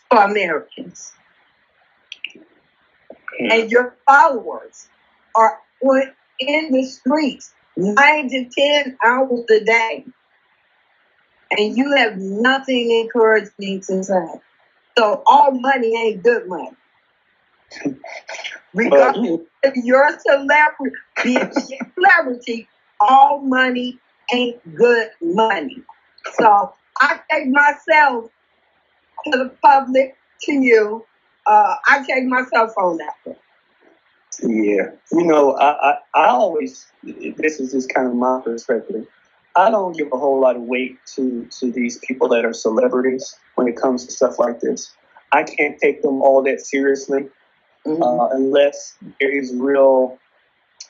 for 0.10 0.20
Americans. 0.24 1.14
And 3.40 3.72
your 3.72 3.96
followers 4.06 4.88
are 5.36 5.60
on- 5.84 6.14
in 6.40 6.72
the 6.72 6.84
streets 6.86 7.54
nine 7.78 8.30
to 8.30 8.50
ten 8.58 8.98
hours 9.04 9.46
a 9.52 9.64
day. 9.64 10.06
And 11.58 11.78
you 11.78 11.96
have 11.96 12.18
nothing 12.18 12.92
encouraging 12.92 13.82
to 13.82 14.04
say. 14.04 14.28
So 14.98 15.24
all 15.26 15.52
money 15.52 15.96
ain't 15.96 16.24
good 16.24 16.48
money. 16.48 16.72
Regardless 18.74 19.42
if 19.64 19.74
you're 19.76 20.08
a 20.08 20.20
celebrity, 20.20 20.96
be 21.24 21.38
a 21.38 21.52
celebrity, 21.96 22.68
all 23.00 23.40
money 23.40 23.98
ain't 24.32 24.76
good 24.76 25.10
money. 25.22 25.82
So 26.40 26.74
I 27.00 27.20
take 27.32 27.48
myself 27.48 28.30
to 29.26 29.38
the 29.38 29.52
public, 29.62 30.16
to 30.42 30.52
you. 30.52 31.06
Uh, 31.46 31.76
I 31.88 32.06
take 32.06 32.26
myself 32.26 32.72
on 32.78 32.98
that. 32.98 33.38
Yeah, 34.42 34.92
you 35.12 35.26
know, 35.26 35.54
I, 35.54 35.92
I, 35.92 35.98
I 36.16 36.28
always, 36.28 36.88
this 37.04 37.60
is 37.60 37.72
just 37.72 37.94
kind 37.94 38.08
of 38.08 38.16
my 38.16 38.42
perspective. 38.44 39.06
I 39.56 39.70
don't 39.70 39.96
give 39.96 40.12
a 40.12 40.18
whole 40.18 40.40
lot 40.40 40.56
of 40.56 40.64
weight 40.64 40.98
to, 41.16 41.46
to 41.60 41.72
these 41.72 42.00
people 42.00 42.28
that 42.30 42.44
are 42.44 42.54
celebrities 42.54 43.36
when 43.56 43.68
it 43.68 43.76
comes 43.78 44.06
to 44.06 44.12
stuff 44.12 44.40
like 44.40 44.60
this. 44.62 44.92
I 45.32 45.44
can't 45.44 45.78
take 45.80 46.02
them 46.02 46.22
all 46.22 46.42
that 46.44 46.62
seriously 46.62 47.30
Mhm. 47.86 48.02
uh, 48.02 48.30
unless 48.34 48.96
there 49.20 49.30
is 49.30 49.54
real, 49.54 50.18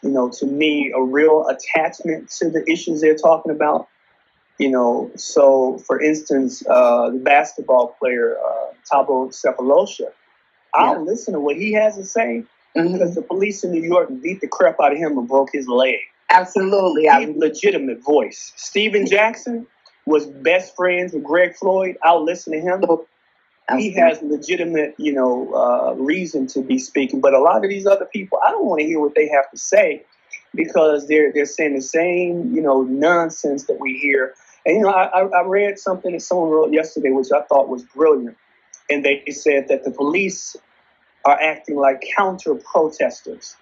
you 0.04 0.12
know, 0.12 0.30
to 0.30 0.46
me, 0.46 0.92
a 0.96 1.02
real 1.02 1.48
attachment 1.48 2.30
to 2.32 2.50
the 2.50 2.64
issues 2.72 3.02
they're 3.02 3.16
talking 3.16 3.52
about. 3.52 3.88
You 4.60 4.70
know, 4.70 5.12
so 5.16 5.80
for 5.80 6.00
instance, 6.00 6.64
uh, 6.70 7.10
the 7.10 7.18
basketball 7.18 7.96
player, 8.00 8.38
uh, 8.38 8.74
Thabo 8.92 9.30
Sefolosha, 9.34 10.12
I'll 10.76 11.04
listen 11.04 11.34
to 11.34 11.40
what 11.40 11.56
he 11.56 11.74
has 11.74 11.96
to 11.98 12.04
say 12.04 12.44
Mhm. 12.76 12.94
because 12.94 13.16
the 13.16 13.24
police 13.24 13.64
in 13.64 13.72
New 13.72 13.82
York 13.82 14.10
beat 14.22 14.42
the 14.42 14.48
crap 14.48 14.80
out 14.80 14.92
of 14.92 14.98
him 15.00 15.18
and 15.18 15.28
broke 15.28 15.50
his 15.52 15.68
leg. 15.68 16.00
Absolutely. 16.30 17.08
I, 17.08 17.22
a 17.22 17.28
legitimate 17.36 18.04
voice. 18.04 18.54
Stephen 18.56 19.06
Jackson 19.06 19.68
was 20.06 20.26
best 20.26 20.76
friends 20.76 21.14
with 21.14 21.24
Greg 21.24 21.56
Floyd. 21.56 21.98
I'll 22.04 22.24
listen 22.24 22.54
to 22.54 22.60
him. 22.60 22.84
He 23.78 23.92
has 23.94 24.22
legitimate, 24.22 24.96
you 24.98 25.14
know, 25.14 25.54
uh, 25.54 25.94
reason 25.96 26.48
to 26.48 26.62
be 26.62 26.78
speaking. 26.80 27.22
But 27.22 27.34
a 27.34 27.40
lot 27.40 27.64
of 27.64 27.70
these 27.70 27.88
other 27.88 28.06
people, 28.06 28.40
I 28.46 28.52
don't 28.52 28.66
want 28.66 28.82
to 28.82 28.86
hear 28.86 29.00
what 29.00 29.16
they 29.16 29.30
have 29.30 29.50
to 29.52 29.58
say 29.58 30.04
because 30.54 31.08
they're 31.08 31.32
they're 31.34 31.46
saying 31.46 31.76
the 31.76 31.82
same, 31.82 32.54
you 32.54 32.62
know, 32.62 32.84
nonsense 32.84 33.64
that 33.66 33.80
we 33.80 33.98
hear. 33.98 34.36
And 34.66 34.78
you 34.78 34.84
know, 34.84 34.90
I, 34.90 35.22
I 35.22 35.44
read 35.46 35.80
something 35.80 36.12
that 36.12 36.22
someone 36.22 36.50
wrote 36.50 36.74
yesterday, 36.74 37.12
which 37.12 37.32
I 37.32 37.42
thought 37.44 37.70
was 37.70 37.84
brilliant, 37.84 38.38
and 38.90 39.04
they 39.04 39.24
said 39.32 39.70
that 39.70 39.84
the 39.84 39.92
police 39.92 40.56
are 41.26 41.40
acting 41.40 41.78
like 41.78 42.04
counter 42.18 42.56
protesters. 42.56 43.56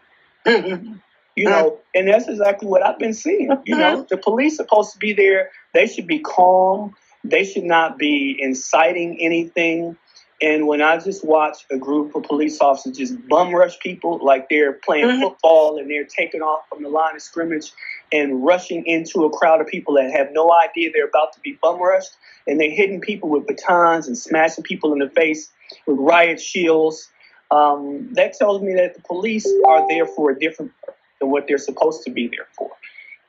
Mhm. 0.46 1.00
You 1.36 1.50
know, 1.50 1.80
and 1.96 2.08
that's 2.08 2.28
exactly 2.28 2.68
what 2.68 2.86
I've 2.86 3.00
been 3.00 3.14
seeing. 3.14 3.50
You 3.66 3.76
know, 3.78 4.06
the 4.10 4.18
police 4.18 4.60
are 4.60 4.64
supposed 4.64 4.92
to 4.94 4.98
be 5.00 5.14
there. 5.14 5.52
They 5.74 5.88
should 5.88 6.08
be 6.08 6.20
calm. 6.20 6.96
They 7.24 7.44
should 7.46 7.64
not 7.64 7.98
be 7.98 8.36
inciting 8.40 9.18
anything. 9.22 9.96
And 10.42 10.66
when 10.68 10.82
I 10.82 10.98
just 10.98 11.24
watch 11.24 11.66
a 11.70 11.78
group 11.78 12.16
of 12.16 12.24
police 12.24 12.60
officers 12.60 12.98
just 12.98 13.28
bum 13.28 13.54
rush 13.54 13.80
people 13.80 14.20
like 14.24 14.50
they're 14.50 14.74
playing 14.74 15.06
Mhm. 15.06 15.22
football 15.22 15.78
and 15.78 15.90
they're 15.90 16.04
taking 16.04 16.42
off 16.42 16.68
from 16.68 16.82
the 16.82 16.90
line 16.90 17.16
of 17.16 17.22
scrimmage 17.22 17.72
and 18.12 18.44
rushing 18.44 18.84
into 18.88 19.24
a 19.24 19.30
crowd 19.30 19.62
of 19.62 19.68
people 19.68 19.94
that 19.94 20.12
have 20.12 20.32
no 20.32 20.52
idea 20.52 20.90
they're 20.92 21.06
about 21.06 21.32
to 21.34 21.40
be 21.42 21.58
bum 21.62 21.80
rushed, 21.80 22.14
and 22.48 22.60
they're 22.60 22.72
hitting 22.72 23.00
people 23.00 23.30
with 23.30 23.46
batons 23.46 24.08
and 24.08 24.18
smashing 24.18 24.64
people 24.64 24.92
in 24.94 25.00
the 25.00 25.10
face 25.10 25.52
with 25.86 25.98
riot 26.00 26.42
shields, 26.42 27.10
um, 27.52 28.10
that 28.14 28.34
tells 28.34 28.62
me 28.62 28.74
that 28.74 28.96
the 28.96 29.02
police 29.02 29.48
are 29.68 29.88
there 29.88 30.08
for 30.08 30.32
a 30.32 30.40
different 30.40 30.72
purpose 30.82 30.96
than 31.22 31.30
what 31.30 31.48
they're 31.48 31.58
supposed 31.58 32.04
to 32.04 32.12
be 32.12 32.28
there 32.28 32.48
for. 32.58 32.70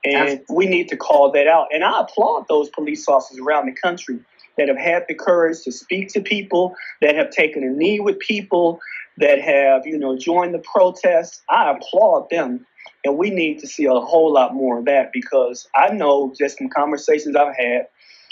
And 0.04 0.40
we 0.48 0.66
need 0.66 0.88
to 0.88 0.96
call 0.96 1.30
that 1.30 1.46
out. 1.46 1.68
And 1.72 1.84
I 1.84 2.00
applaud 2.00 2.46
those 2.48 2.68
police 2.70 3.06
officers 3.06 3.38
around 3.38 3.66
the 3.66 3.72
country 3.72 4.18
that 4.58 4.66
have 4.68 4.76
had 4.76 5.04
the 5.08 5.14
courage 5.14 5.62
to 5.62 5.72
speak 5.72 6.08
to 6.14 6.20
people, 6.20 6.74
that 7.00 7.14
have 7.14 7.30
taken 7.30 7.62
a 7.62 7.70
knee 7.70 8.00
with 8.00 8.18
people, 8.18 8.80
that 9.18 9.40
have, 9.40 9.86
you 9.86 9.96
know, 9.98 10.16
joined 10.18 10.54
the 10.54 10.58
protests. 10.58 11.42
I 11.48 11.70
applaud 11.70 12.30
them. 12.30 12.66
And 13.04 13.16
we 13.16 13.30
need 13.30 13.60
to 13.60 13.66
see 13.66 13.84
a 13.84 13.92
whole 13.92 14.32
lot 14.32 14.54
more 14.54 14.78
of 14.78 14.84
that 14.86 15.12
because 15.12 15.68
I 15.74 15.90
know 15.90 16.32
just 16.36 16.58
from 16.58 16.68
conversations 16.68 17.36
I've 17.36 17.54
had, 17.56 17.88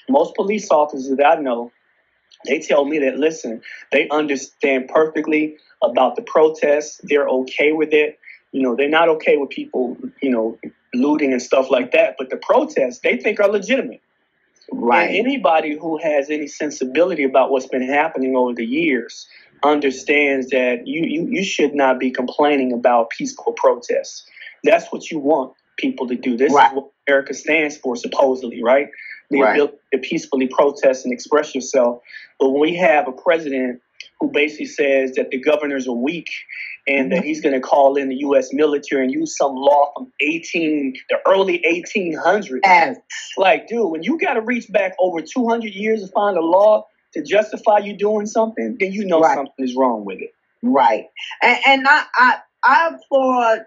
most 0.09 0.35
police 0.35 0.70
officers 0.70 1.16
that 1.16 1.27
I 1.27 1.40
know, 1.40 1.73
they 2.46 2.61
tell 2.61 2.85
me 2.85 2.99
that, 3.01 3.16
listen, 3.16 3.62
they 3.92 4.09
understand 4.09 4.88
perfectly 4.88 5.57
about 5.83 6.16
the 6.16 6.23
protests. 6.23 7.01
They're 7.03 7.29
okay 7.29 7.73
with 7.73 7.92
it. 7.92 8.19
You 8.53 8.63
know, 8.63 8.75
they're 8.77 8.89
not 8.89 9.09
okay 9.09 9.37
with 9.37 9.51
people, 9.51 9.97
you 10.21 10.31
know, 10.31 10.59
looting 10.93 11.33
and 11.33 11.41
stuff 11.41 11.71
like 11.71 11.93
that. 11.93 12.17
But 12.19 12.31
the 12.31 12.37
protests, 12.37 13.01
they 13.01 13.17
think 13.17 13.41
are 13.41 13.49
legitimate. 13.49 14.01
Right. 14.73 15.09
And 15.09 15.17
anybody 15.17 15.77
who 15.77 15.99
has 15.99 16.31
any 16.31 16.47
sensibility 16.47 17.25
about 17.25 17.51
what's 17.51 17.67
been 17.67 17.87
happening 17.87 18.37
over 18.37 18.55
the 18.55 18.65
years 18.65 19.27
understands 19.63 20.51
that 20.51 20.87
you, 20.87 21.03
you, 21.03 21.29
you 21.29 21.45
should 21.45 21.75
not 21.75 21.99
be 21.99 22.11
complaining 22.11 22.73
about 22.73 23.11
peaceful 23.11 23.53
protests. 23.53 24.25
That's 24.65 24.87
what 24.93 25.11
you 25.11 25.19
want 25.19 25.55
people 25.77 26.07
to 26.09 26.17
do. 26.17 26.37
This 26.37 26.53
right. 26.53 26.71
is 26.71 26.77
what 26.77 26.91
America 27.09 27.35
stands 27.35 27.77
for, 27.77 27.97
supposedly, 27.97 28.63
right? 28.63 28.89
The 29.31 29.41
right. 29.41 29.53
ability 29.53 29.77
to 29.93 29.99
peacefully 29.99 30.47
protest 30.49 31.05
and 31.05 31.13
express 31.13 31.55
yourself. 31.55 32.03
But 32.39 32.51
when 32.51 32.61
we 32.61 32.77
have 32.77 33.09
a 33.09 33.13
president 33.13 33.81
who 34.20 34.30
basically 34.30 34.66
says 34.66 35.12
that 35.12 35.30
the 35.30 35.38
governors 35.38 35.88
are 35.88 35.96
weak 35.96 36.28
and 36.87 37.11
that 37.11 37.20
mm-hmm. 37.20 37.26
he's 37.26 37.40
going 37.40 37.54
to 37.54 37.61
call 37.61 37.96
in 37.96 38.09
the 38.09 38.16
U.S. 38.16 38.52
military 38.52 39.04
and 39.04 39.12
use 39.12 39.37
some 39.37 39.54
law 39.54 39.92
from 39.96 40.12
18, 40.20 40.94
the 41.09 41.18
early 41.26 41.62
1800s. 41.66 42.61
And, 42.64 42.96
like, 43.37 43.68
dude, 43.68 43.90
when 43.90 44.02
you 44.02 44.18
got 44.18 44.35
to 44.35 44.40
reach 44.42 44.70
back 44.70 44.92
over 45.00 45.20
200 45.20 45.72
years 45.72 46.02
to 46.02 46.09
find 46.09 46.37
a 46.37 46.42
law 46.42 46.87
to 47.14 47.22
justify 47.22 47.78
you 47.78 47.96
doing 47.96 48.26
something, 48.26 48.76
then 48.78 48.92
you 48.92 49.04
know 49.04 49.20
right. 49.20 49.35
something 49.35 49.64
is 49.64 49.74
wrong 49.74 50.04
with 50.04 50.20
it. 50.20 50.30
Right. 50.62 51.06
And, 51.42 51.59
and 51.66 51.88
I, 51.88 52.04
I, 52.14 52.37
I 52.62 52.90
applaud 52.94 53.64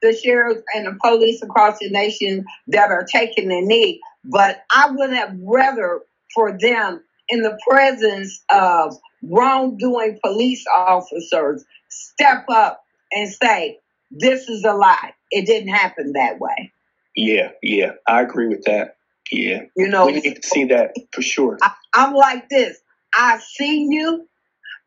the 0.00 0.12
sheriffs 0.12 0.62
and 0.74 0.86
the 0.86 0.98
police 1.02 1.42
across 1.42 1.78
the 1.78 1.90
nation 1.90 2.44
that 2.68 2.90
are 2.90 3.04
taking 3.04 3.48
the 3.48 3.60
knee, 3.60 4.00
but 4.24 4.62
I 4.74 4.90
would 4.90 5.12
have 5.12 5.36
rather 5.40 6.00
for 6.34 6.56
them 6.58 7.02
in 7.32 7.40
the 7.40 7.58
presence 7.66 8.44
of 8.50 8.94
wrongdoing 9.22 10.18
police 10.22 10.64
officers 10.76 11.64
step 11.88 12.44
up 12.50 12.84
and 13.10 13.32
say, 13.32 13.78
this 14.10 14.50
is 14.50 14.64
a 14.64 14.74
lie. 14.74 15.14
It 15.30 15.46
didn't 15.46 15.70
happen 15.70 16.12
that 16.12 16.38
way. 16.38 16.72
Yeah, 17.16 17.52
yeah, 17.62 17.92
I 18.06 18.20
agree 18.20 18.48
with 18.48 18.64
that. 18.64 18.96
Yeah. 19.30 19.62
You 19.74 19.88
know, 19.88 20.06
we 20.06 20.20
need 20.20 20.42
to 20.42 20.46
see 20.46 20.66
that 20.66 20.94
for 21.12 21.22
sure. 21.22 21.56
I, 21.62 21.72
I'm 21.94 22.12
like 22.12 22.50
this. 22.50 22.78
I've 23.18 23.42
seen 23.42 23.90
you, 23.90 24.28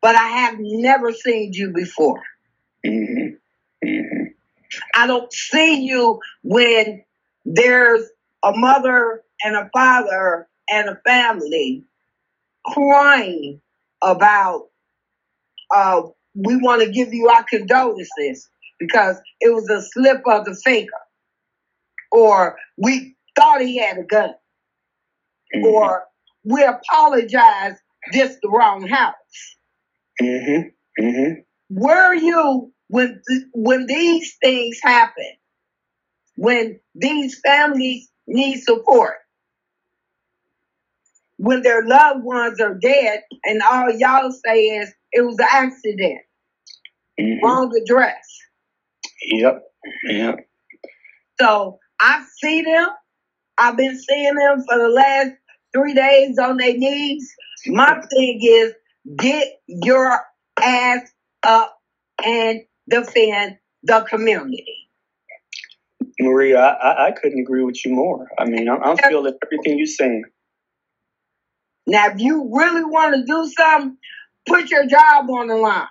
but 0.00 0.14
I 0.14 0.28
have 0.28 0.54
never 0.60 1.12
seen 1.12 1.50
you 1.52 1.72
before. 1.72 2.22
Mm-hmm. 2.84 3.88
Mm-hmm. 3.88 4.24
I 4.94 5.06
don't 5.08 5.32
see 5.32 5.84
you 5.84 6.20
when 6.44 7.02
there's 7.44 8.08
a 8.44 8.52
mother 8.52 9.24
and 9.42 9.56
a 9.56 9.68
father 9.72 10.46
and 10.70 10.88
a 10.88 11.00
family 11.04 11.84
crying 12.66 13.60
about 14.02 14.68
uh, 15.74 16.02
we 16.34 16.56
want 16.56 16.82
to 16.82 16.90
give 16.90 17.12
you 17.12 17.28
our 17.28 17.44
condolences 17.44 18.48
because 18.78 19.16
it 19.40 19.54
was 19.54 19.68
a 19.70 19.82
slip 19.82 20.22
of 20.26 20.44
the 20.44 20.54
finger, 20.54 20.92
or 22.12 22.56
we 22.76 23.16
thought 23.34 23.60
he 23.60 23.78
had 23.78 23.98
a 23.98 24.04
gun, 24.04 24.30
mm-hmm. 25.54 25.66
or 25.66 26.04
we 26.44 26.62
apologize, 26.64 27.76
this 28.12 28.36
the 28.42 28.48
wrong 28.48 28.86
house. 28.86 29.14
Mm-hmm. 30.20 31.04
Mm-hmm. 31.04 31.40
Were 31.70 32.14
you 32.14 32.72
when 32.88 33.20
when 33.52 33.86
these 33.86 34.36
things 34.42 34.78
happen? 34.82 35.32
When 36.36 36.78
these 36.94 37.40
families 37.40 38.10
need 38.26 38.60
support, 38.60 39.14
when 41.38 41.62
their 41.62 41.86
loved 41.86 42.24
ones 42.24 42.60
are 42.60 42.74
dead, 42.74 43.20
and 43.44 43.62
all 43.62 43.90
y'all 43.90 44.32
say 44.44 44.60
is 44.60 44.92
it 45.12 45.22
was 45.22 45.38
an 45.38 45.46
accident, 45.50 46.20
mm-hmm. 47.20 47.44
wrong 47.44 47.72
address. 47.82 48.24
Yep. 49.22 49.62
Yep. 50.08 50.48
So 51.40 51.78
I 52.00 52.24
see 52.38 52.62
them. 52.62 52.88
I've 53.58 53.76
been 53.76 53.98
seeing 53.98 54.34
them 54.34 54.64
for 54.68 54.78
the 54.78 54.88
last 54.88 55.30
three 55.74 55.94
days 55.94 56.38
on 56.38 56.56
their 56.56 56.76
knees. 56.76 57.30
My 57.66 58.00
thing 58.10 58.40
is 58.42 58.72
get 59.16 59.60
your 59.66 60.20
ass 60.60 61.10
up 61.42 61.78
and 62.24 62.60
defend 62.88 63.58
the 63.82 64.06
community. 64.08 64.88
Maria, 66.18 66.58
I, 66.58 67.08
I 67.08 67.10
couldn't 67.12 67.40
agree 67.40 67.62
with 67.62 67.84
you 67.84 67.92
more. 67.92 68.26
I 68.38 68.46
mean, 68.46 68.68
I'm, 68.68 68.82
I'm 68.82 68.96
feeling 68.96 69.34
everything 69.44 69.78
you're 69.78 69.86
saying. 69.86 70.24
Now, 71.86 72.08
if 72.08 72.20
you 72.20 72.50
really 72.52 72.84
want 72.84 73.14
to 73.14 73.24
do 73.24 73.50
something, 73.56 73.96
put 74.46 74.70
your 74.70 74.86
job 74.86 75.30
on 75.30 75.48
the 75.48 75.56
line. 75.56 75.86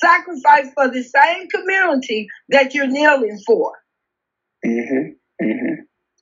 Sacrifice 0.00 0.66
for 0.74 0.88
the 0.90 1.02
same 1.02 1.48
community 1.48 2.26
that 2.48 2.74
you're 2.74 2.88
kneeling 2.88 3.38
for. 3.46 3.72
Mm-hmm. 4.66 5.44
Mm-hmm. 5.44 5.74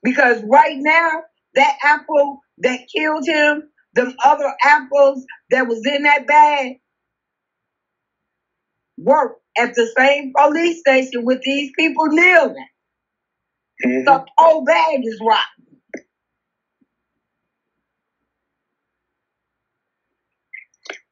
Because 0.03 0.43
right 0.43 0.77
now, 0.77 1.23
that 1.55 1.77
apple 1.83 2.39
that 2.59 2.81
killed 2.95 3.27
him, 3.27 3.63
the 3.95 4.13
other 4.23 4.53
apples 4.63 5.25
that 5.49 5.67
was 5.67 5.81
in 5.85 6.03
that 6.03 6.27
bag, 6.27 6.77
work 8.97 9.37
at 9.57 9.73
the 9.73 9.91
same 9.97 10.31
police 10.37 10.79
station 10.79 11.25
with 11.25 11.41
these 11.41 11.71
people 11.77 12.07
kneeling. 12.07 12.67
Mm-hmm. 13.83 14.05
The 14.05 14.25
whole 14.37 14.63
bag 14.63 14.99
is 15.03 15.19
rotten. 15.25 15.60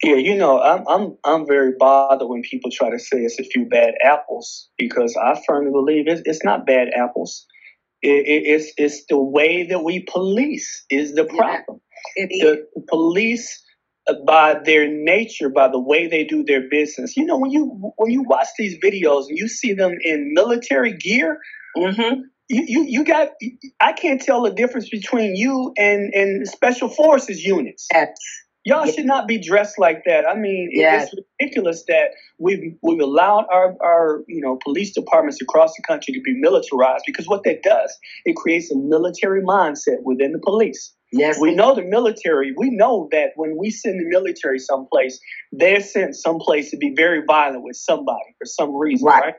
Yeah, 0.03 0.15
you 0.15 0.35
know, 0.35 0.61
I'm 0.61 0.87
I'm 0.87 1.17
I'm 1.25 1.45
very 1.45 1.73
bothered 1.77 2.27
when 2.27 2.41
people 2.41 2.71
try 2.71 2.89
to 2.89 2.99
say 2.99 3.17
it's 3.17 3.39
a 3.39 3.43
few 3.43 3.65
bad 3.65 3.95
apples 4.01 4.69
because 4.77 5.17
I 5.17 5.41
firmly 5.45 5.71
believe 5.71 6.07
it's, 6.07 6.21
it's 6.23 6.43
not 6.43 6.65
bad 6.65 6.89
apples. 6.95 7.45
It, 8.01 8.25
it, 8.25 8.43
it's 8.45 8.71
it's 8.77 9.05
the 9.09 9.19
way 9.19 9.67
that 9.67 9.83
we 9.83 10.05
police 10.09 10.85
is 10.89 11.15
the 11.15 11.25
problem. 11.25 11.81
Yeah, 12.15 12.25
the 12.41 12.65
police, 12.87 13.61
uh, 14.07 14.13
by 14.25 14.55
their 14.63 14.87
nature, 14.87 15.49
by 15.49 15.67
the 15.67 15.79
way 15.79 16.07
they 16.07 16.23
do 16.23 16.45
their 16.45 16.69
business. 16.69 17.17
You 17.17 17.25
know, 17.25 17.37
when 17.37 17.51
you 17.51 17.91
when 17.97 18.09
you 18.09 18.23
watch 18.23 18.47
these 18.57 18.77
videos 18.81 19.27
and 19.27 19.37
you 19.37 19.49
see 19.49 19.73
them 19.73 19.97
in 20.01 20.33
military 20.33 20.93
gear. 20.93 21.39
Mm-hmm. 21.77 22.21
You, 22.51 22.63
you, 22.65 22.85
you 22.87 23.03
got 23.03 23.29
I 23.79 23.93
can't 23.93 24.19
tell 24.19 24.41
the 24.41 24.49
difference 24.49 24.89
between 24.89 25.35
you 25.35 25.71
and, 25.77 26.11
and 26.15 26.47
special 26.47 26.89
forces 26.89 27.43
units. 27.43 27.87
Yes. 27.93 28.17
Y'all 28.65 28.85
should 28.85 29.05
not 29.05 29.27
be 29.27 29.39
dressed 29.39 29.79
like 29.79 30.03
that. 30.05 30.25
I 30.29 30.35
mean, 30.35 30.69
yes. 30.71 31.07
it's 31.11 31.23
ridiculous 31.39 31.85
that 31.87 32.09
we've 32.37 32.75
we've 32.81 32.99
allowed 32.99 33.45
our, 33.51 33.75
our 33.81 34.23
you 34.27 34.41
know 34.41 34.59
police 34.63 34.93
departments 34.93 35.41
across 35.41 35.73
the 35.75 35.83
country 35.87 36.13
to 36.13 36.21
be 36.21 36.33
militarized 36.39 37.03
because 37.05 37.25
what 37.27 37.43
that 37.45 37.63
does, 37.63 37.97
it 38.25 38.35
creates 38.35 38.69
a 38.71 38.77
military 38.77 39.41
mindset 39.41 40.03
within 40.03 40.33
the 40.33 40.39
police. 40.39 40.93
Yes. 41.11 41.39
We 41.39 41.55
know 41.55 41.73
the 41.73 41.83
military, 41.83 42.53
we 42.55 42.69
know 42.69 43.07
that 43.11 43.31
when 43.35 43.57
we 43.57 43.71
send 43.71 43.99
the 43.99 44.05
military 44.05 44.59
someplace, 44.59 45.19
they're 45.51 45.81
sent 45.81 46.15
someplace 46.15 46.69
to 46.71 46.77
be 46.77 46.93
very 46.95 47.23
violent 47.25 47.63
with 47.63 47.77
somebody 47.77 48.35
for 48.37 48.45
some 48.45 48.75
reason, 48.75 49.07
right? 49.07 49.23
right? 49.23 49.33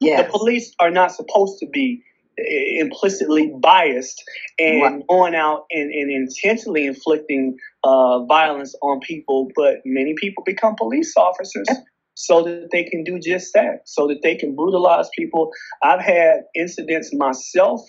Yes. 0.00 0.26
The 0.26 0.38
police 0.38 0.72
are 0.78 0.92
not 0.92 1.10
supposed 1.10 1.58
to 1.58 1.66
be 1.66 2.04
implicitly 2.38 3.52
biased 3.60 4.22
and 4.58 4.82
right. 4.82 5.06
going 5.08 5.34
out 5.34 5.66
and, 5.70 5.92
and 5.92 6.10
intentionally 6.10 6.86
inflicting 6.86 7.56
uh, 7.84 8.24
violence 8.24 8.74
on 8.82 9.00
people, 9.00 9.48
but 9.56 9.76
many 9.84 10.14
people 10.16 10.42
become 10.44 10.76
police 10.76 11.14
officers 11.16 11.68
so 12.14 12.42
that 12.42 12.68
they 12.72 12.84
can 12.84 13.04
do 13.04 13.18
just 13.18 13.52
that, 13.54 13.82
so 13.84 14.08
that 14.08 14.20
they 14.22 14.34
can 14.34 14.54
brutalize 14.54 15.08
people. 15.16 15.50
I've 15.82 16.00
had 16.00 16.42
incidents 16.54 17.14
myself 17.14 17.80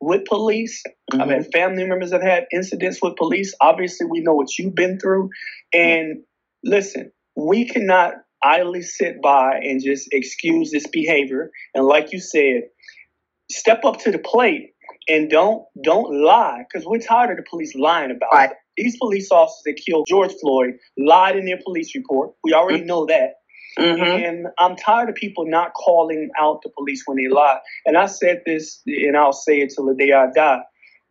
with 0.00 0.24
police. 0.24 0.82
Mm-hmm. 1.12 1.20
I've 1.20 1.30
had 1.30 1.52
family 1.52 1.84
members 1.84 2.10
that 2.10 2.22
had 2.22 2.46
incidents 2.52 3.00
with 3.02 3.16
police. 3.16 3.54
Obviously, 3.60 4.06
we 4.06 4.20
know 4.20 4.34
what 4.34 4.56
you've 4.58 4.74
been 4.74 4.98
through. 4.98 5.30
And 5.72 6.22
listen, 6.64 7.12
we 7.36 7.66
cannot 7.66 8.14
idly 8.44 8.82
sit 8.82 9.22
by 9.22 9.56
and 9.56 9.82
just 9.82 10.08
excuse 10.12 10.70
this 10.70 10.86
behavior. 10.88 11.50
And 11.74 11.84
like 11.86 12.12
you 12.12 12.20
said, 12.20 12.62
step 13.52 13.84
up 13.84 13.98
to 14.00 14.10
the 14.10 14.18
plate 14.18 14.74
and 15.08 15.30
don't 15.30 15.64
don't 15.82 16.22
lie 16.22 16.64
because 16.68 16.86
we're 16.86 16.98
tired 16.98 17.30
of 17.30 17.36
the 17.36 17.48
police 17.48 17.74
lying 17.74 18.10
about 18.10 18.32
right. 18.32 18.50
it. 18.50 18.56
These 18.76 18.96
police 18.98 19.30
officers 19.30 19.62
that 19.66 19.82
killed 19.84 20.06
George 20.08 20.32
Floyd 20.40 20.74
lied 20.96 21.36
in 21.36 21.44
their 21.44 21.58
police 21.64 21.94
report. 21.94 22.32
We 22.42 22.54
already 22.54 22.78
mm-hmm. 22.78 22.88
know 22.88 23.06
that. 23.06 23.34
Mm-hmm. 23.78 24.02
And 24.02 24.46
I'm 24.58 24.76
tired 24.76 25.08
of 25.08 25.14
people 25.14 25.46
not 25.46 25.72
calling 25.74 26.30
out 26.38 26.60
the 26.62 26.70
police 26.76 27.02
when 27.06 27.16
they 27.16 27.28
lie. 27.28 27.58
And 27.86 27.96
I 27.96 28.06
said 28.06 28.42
this, 28.44 28.80
and 28.86 29.16
I'll 29.16 29.32
say 29.32 29.60
it 29.60 29.72
till 29.74 29.86
the 29.86 29.94
day 29.94 30.12
I 30.12 30.26
die, 30.34 30.60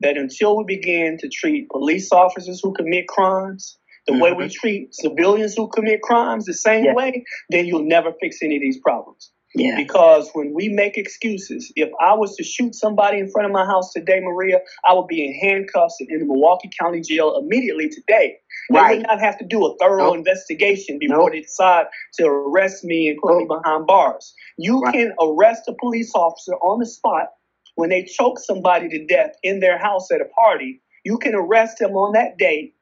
that 0.02 0.18
until 0.18 0.58
we 0.58 0.64
begin 0.64 1.18
to 1.20 1.30
treat 1.30 1.70
police 1.70 2.12
officers 2.12 2.60
who 2.64 2.74
commit 2.74 3.08
crimes 3.08 3.78
the 4.08 4.14
mm-hmm. 4.14 4.22
way 4.22 4.34
we 4.34 4.46
mm-hmm. 4.46 4.54
treat 4.54 4.96
civilians 4.96 5.56
who 5.56 5.68
commit 5.70 6.02
crimes 6.02 6.46
the 6.46 6.54
same 6.54 6.94
way, 6.96 7.24
then 7.50 7.66
you'll 7.66 7.86
never 7.86 8.12
fix 8.20 8.38
any 8.42 8.58
of 8.58 8.62
these 8.62 8.80
problems. 8.80 9.32
Yeah. 9.54 9.76
Because 9.76 10.30
when 10.34 10.54
we 10.54 10.70
make 10.70 10.98
excuses, 10.98 11.72
if 11.76 11.90
I 12.00 12.14
was 12.14 12.36
to 12.38 12.44
shoot 12.44 12.74
somebody 12.74 13.20
in 13.20 13.30
front 13.30 13.48
of 13.48 13.52
my 13.52 13.66
house 13.66 13.92
today, 13.92 14.22
Maria, 14.22 14.60
I 14.86 14.94
would 14.94 15.08
be 15.08 15.26
in 15.26 15.34
handcuffs 15.34 15.98
and 16.00 16.10
in 16.10 16.20
the 16.20 16.26
Milwaukee 16.26 16.70
County 16.80 17.02
Jail 17.02 17.38
immediately 17.38 17.90
today. 17.90 18.38
They 18.70 18.80
right. 18.80 18.98
would 18.98 19.08
not 19.08 19.20
have 19.20 19.38
to 19.40 19.46
do 19.46 19.66
a 19.66 19.76
thorough 19.78 20.06
nope. 20.06 20.18
investigation 20.18 21.00
before 21.00 21.18
nope. 21.18 21.32
they 21.34 21.42
decide 21.42 21.88
to 22.16 22.26
arrest 22.26 22.86
me 22.86 23.10
and 23.10 23.20
put 23.22 23.32
nope. 23.32 23.40
me 23.40 23.48
behind 23.48 23.88
bars. 23.88 24.34
You 24.58 24.82
right. 24.82 24.94
can 24.94 25.14
arrest 25.22 25.64
a 25.68 25.74
police 25.80 26.12
officer 26.16 26.54
on 26.54 26.80
the 26.80 26.86
spot 26.86 27.28
when 27.76 27.90
they 27.90 28.04
choke 28.04 28.40
somebody 28.40 28.88
to 28.90 29.06
death 29.06 29.32
in 29.44 29.60
their 29.60 29.78
house 29.78 30.12
at 30.12 30.22
a 30.22 30.26
party 30.26 30.82
You 31.04 31.18
can 31.18 31.36
arrest 31.36 31.82
him 31.82 31.92
on 31.92 32.14
that 32.14 32.38
day, 32.38 32.74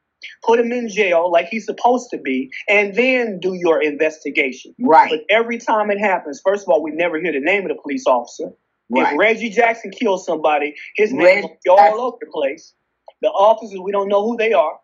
put 0.45 0.59
him 0.59 0.71
in 0.71 0.89
jail 0.89 1.31
like 1.31 1.47
he's 1.47 1.65
supposed 1.65 2.09
to 2.11 2.17
be, 2.17 2.51
and 2.67 2.95
then 2.95 3.39
do 3.39 3.53
your 3.53 3.81
investigation. 3.81 4.73
Right. 4.79 5.09
But 5.09 5.21
every 5.29 5.57
time 5.57 5.91
it 5.91 5.99
happens, 5.99 6.41
first 6.43 6.63
of 6.63 6.69
all, 6.69 6.83
we 6.83 6.91
never 6.91 7.19
hear 7.19 7.31
the 7.31 7.39
name 7.39 7.63
of 7.63 7.69
the 7.69 7.81
police 7.81 8.05
officer. 8.07 8.51
Right. 8.89 9.13
If 9.13 9.19
Reggie 9.19 9.49
Jackson 9.49 9.91
kills 9.91 10.25
somebody, 10.25 10.75
his 10.95 11.11
name 11.11 11.25
Reggie 11.25 11.41
will 11.41 11.57
be 11.63 11.69
all 11.69 12.01
over 12.01 12.17
the 12.19 12.27
place. 12.31 12.73
The 13.21 13.27
officers, 13.29 13.79
we 13.79 13.91
don't 13.91 14.07
know 14.07 14.23
who 14.23 14.37
they 14.37 14.53
are. 14.53 14.79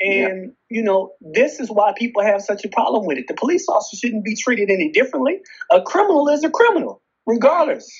And, 0.00 0.52
you 0.70 0.82
know, 0.82 1.12
this 1.20 1.58
is 1.58 1.70
why 1.70 1.92
people 1.96 2.22
have 2.22 2.40
such 2.40 2.64
a 2.64 2.68
problem 2.68 3.04
with 3.04 3.18
it. 3.18 3.26
The 3.26 3.34
police 3.34 3.66
officer 3.68 3.96
shouldn't 3.96 4.24
be 4.24 4.36
treated 4.36 4.70
any 4.70 4.92
differently. 4.92 5.40
A 5.72 5.82
criminal 5.82 6.28
is 6.28 6.44
a 6.44 6.50
criminal, 6.50 7.02
regardless. 7.26 7.90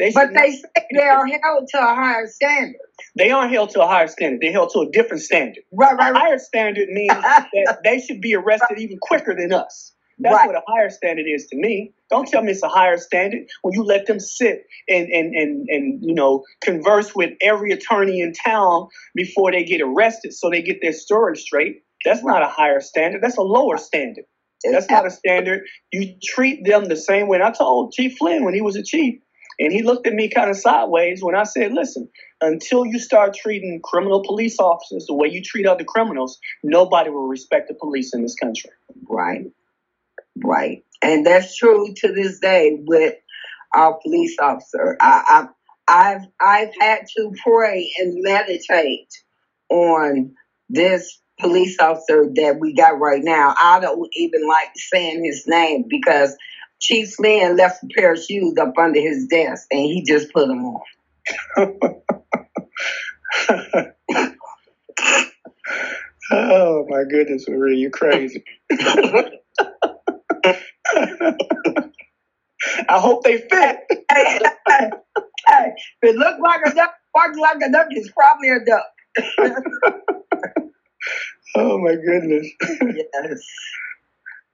They 0.00 0.12
But 0.12 0.34
they 0.34 0.52
say 0.52 0.64
they 0.94 1.04
are 1.04 1.26
held 1.26 1.68
to 1.70 1.78
a 1.80 1.94
higher 1.96 2.28
standard. 2.28 2.76
they 3.18 3.30
aren't 3.32 3.52
held 3.52 3.70
to 3.72 3.82
a 3.82 3.88
higher 3.88 4.08
standard. 4.08 4.40
They're 4.42 4.52
held 4.52 4.72
to 4.74 4.80
a 4.80 4.90
different 4.92 5.22
standard. 5.24 5.64
Right, 5.72 5.94
A 5.94 5.96
right, 5.96 6.12
right. 6.14 6.22
higher 6.22 6.38
standard 6.40 6.88
means 6.90 7.12
that 7.12 7.80
they 7.84 8.00
should 8.00 8.22
be 8.22 8.34
arrested 8.36 8.80
even 8.80 8.98
quicker 9.02 9.36
than 9.36 9.54
us. 9.54 9.94
That's 10.20 10.36
Right. 10.36 10.48
what 10.48 10.56
a 10.56 10.62
higher 10.68 10.90
standard 10.90 11.26
is 11.28 11.46
to 11.48 11.56
me. 11.58 11.94
Don't 12.10 12.28
tell 12.28 12.42
me 12.42 12.52
it's 12.52 12.64
a 12.64 12.68
higher 12.68 12.98
standard 12.98 13.46
when 13.62 13.74
you 13.74 13.84
let 13.84 14.06
them 14.06 14.20
sit 14.20 14.64
and, 14.88 15.08
and, 15.10 15.34
and, 15.36 15.68
and 15.70 16.04
you 16.04 16.14
know 16.14 16.44
converse 16.62 17.14
with 17.16 17.32
every 17.42 17.72
attorney 17.72 18.20
in 18.20 18.34
town 18.34 18.88
before 19.16 19.52
they 19.52 19.64
get 19.64 19.82
arrested 19.82 20.34
so 20.34 20.50
they 20.50 20.62
get 20.62 20.80
their 20.82 20.94
story 20.94 21.36
straight. 21.38 21.82
That's 22.04 22.24
not 22.24 22.42
a 22.42 22.48
higher 22.48 22.80
standard. 22.82 23.22
That's 23.22 23.38
a 23.38 23.42
lower 23.42 23.78
standard. 23.78 24.24
That's 24.64 24.90
not 24.90 25.06
a 25.06 25.10
standard. 25.10 25.62
You 25.92 26.16
treat 26.24 26.64
them 26.66 26.86
the 26.86 26.96
same 26.96 27.28
way. 27.28 27.38
And 27.38 27.44
I 27.44 27.52
told 27.52 27.92
Chief 27.92 28.18
Flynn 28.18 28.44
when 28.44 28.54
he 28.54 28.62
was 28.62 28.76
a 28.76 28.82
chief, 28.84 29.20
and 29.60 29.72
he 29.72 29.82
looked 29.82 30.06
at 30.06 30.14
me 30.14 30.30
kind 30.30 30.50
of 30.50 30.56
sideways 30.56 31.22
when 31.22 31.34
I 31.34 31.42
said, 31.44 31.72
listen, 31.72 32.08
until 32.40 32.86
you 32.86 32.98
start 32.98 33.34
treating 33.34 33.80
criminal 33.84 34.24
police 34.24 34.58
officers 34.58 35.04
the 35.06 35.14
way 35.14 35.28
you 35.28 35.42
treat 35.42 35.66
other 35.66 35.84
criminals, 35.84 36.38
nobody 36.62 37.10
will 37.10 37.28
respect 37.28 37.68
the 37.68 37.74
police 37.74 38.14
in 38.14 38.22
this 38.22 38.34
country. 38.34 38.70
Right. 39.08 39.44
Right. 40.42 40.82
And 41.02 41.26
that's 41.26 41.56
true 41.56 41.92
to 41.98 42.12
this 42.12 42.40
day 42.40 42.78
with 42.80 43.14
our 43.74 43.98
police 44.02 44.36
officer. 44.40 44.96
I, 45.00 45.22
I 45.28 45.48
I've 45.88 46.26
I've 46.40 46.72
had 46.80 47.06
to 47.16 47.32
pray 47.44 47.92
and 47.98 48.22
meditate 48.22 49.12
on 49.68 50.34
this 50.68 51.20
police 51.38 51.78
officer 51.80 52.26
that 52.36 52.58
we 52.60 52.74
got 52.74 53.00
right 53.00 53.22
now. 53.22 53.54
I 53.60 53.80
don't 53.80 54.08
even 54.14 54.46
like 54.46 54.70
saying 54.76 55.24
his 55.24 55.44
name 55.46 55.84
because 55.88 56.36
Chief 56.80 57.12
Flynn 57.14 57.56
left 57.56 57.82
a 57.82 57.88
pair 57.94 58.12
of 58.14 58.22
shoes 58.22 58.56
up 58.58 58.76
under 58.78 59.00
his 59.00 59.26
desk 59.26 59.66
and 59.70 59.80
he 59.80 60.02
just 60.02 60.32
put 60.32 60.48
them 60.48 60.64
on. 60.64 60.80
oh 66.32 66.86
my 66.88 67.04
goodness, 67.04 67.46
Marie, 67.48 67.78
you 67.78 67.90
crazy. 67.90 68.42
I 72.88 72.98
hope 72.98 73.24
they 73.24 73.38
fit. 73.38 73.78
hey, 74.10 74.40
hey, 74.68 74.90
hey, 75.46 75.72
if 76.02 76.10
it 76.10 76.16
looks 76.16 76.40
like 76.40 76.60
a 76.66 76.74
duck, 76.74 76.94
walks 77.14 77.38
like 77.38 77.58
a 77.62 77.70
duck, 77.70 77.86
it's 77.90 78.10
probably 78.10 78.48
a 78.48 78.64
duck. 78.64 78.86
Oh 81.56 81.78
my 81.78 81.96
goodness. 81.96 82.48
yes. 82.70 83.40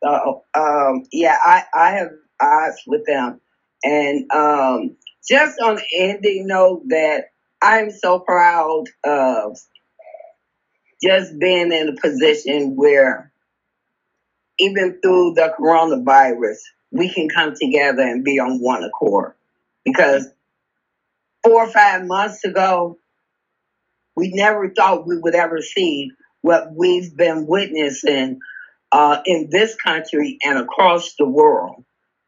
So, 0.03 0.45
um, 0.55 1.05
yeah, 1.13 1.37
I, 1.43 1.65
I 1.75 1.91
have 1.93 2.11
eyes 2.41 2.77
with 2.87 3.07
them. 3.07 3.41
And 3.83 4.31
um, 4.33 4.97
just 5.29 5.59
on 5.61 5.77
the 5.77 5.85
ending 5.99 6.47
note 6.47 6.83
that 6.89 7.31
I'm 7.63 7.91
so 7.91 8.21
proud 8.21 8.85
of 9.05 9.59
just 11.03 11.39
being 11.39 11.73
in 11.73 11.89
a 11.89 12.01
position 12.01 12.77
where 12.77 13.33
even 14.59 14.99
through 15.03 15.35
the 15.35 15.55
coronavirus, 15.59 16.59
we 16.91 17.13
can 17.13 17.29
come 17.29 17.55
together 17.61 18.03
and 18.03 18.25
be 18.25 18.39
on 18.39 18.61
one 18.61 18.83
accord. 18.85 19.35
Because 19.85 20.29
four 21.43 21.65
or 21.65 21.71
five 21.71 22.07
months 22.07 22.45
ago, 22.45 22.99
we 24.17 24.33
never 24.33 24.71
thought 24.71 25.07
we 25.07 25.19
would 25.19 25.35
ever 25.35 25.61
see 25.61 26.11
what 26.41 26.75
we've 26.75 27.15
been 27.15 27.47
witnessing 27.47 28.41
uh, 28.93 29.21
in 29.27 29.49
this 29.51 29.75
country 29.77 30.39
and 30.45 30.59
across 30.59 31.15
the 31.17 31.27
world. 31.27 31.85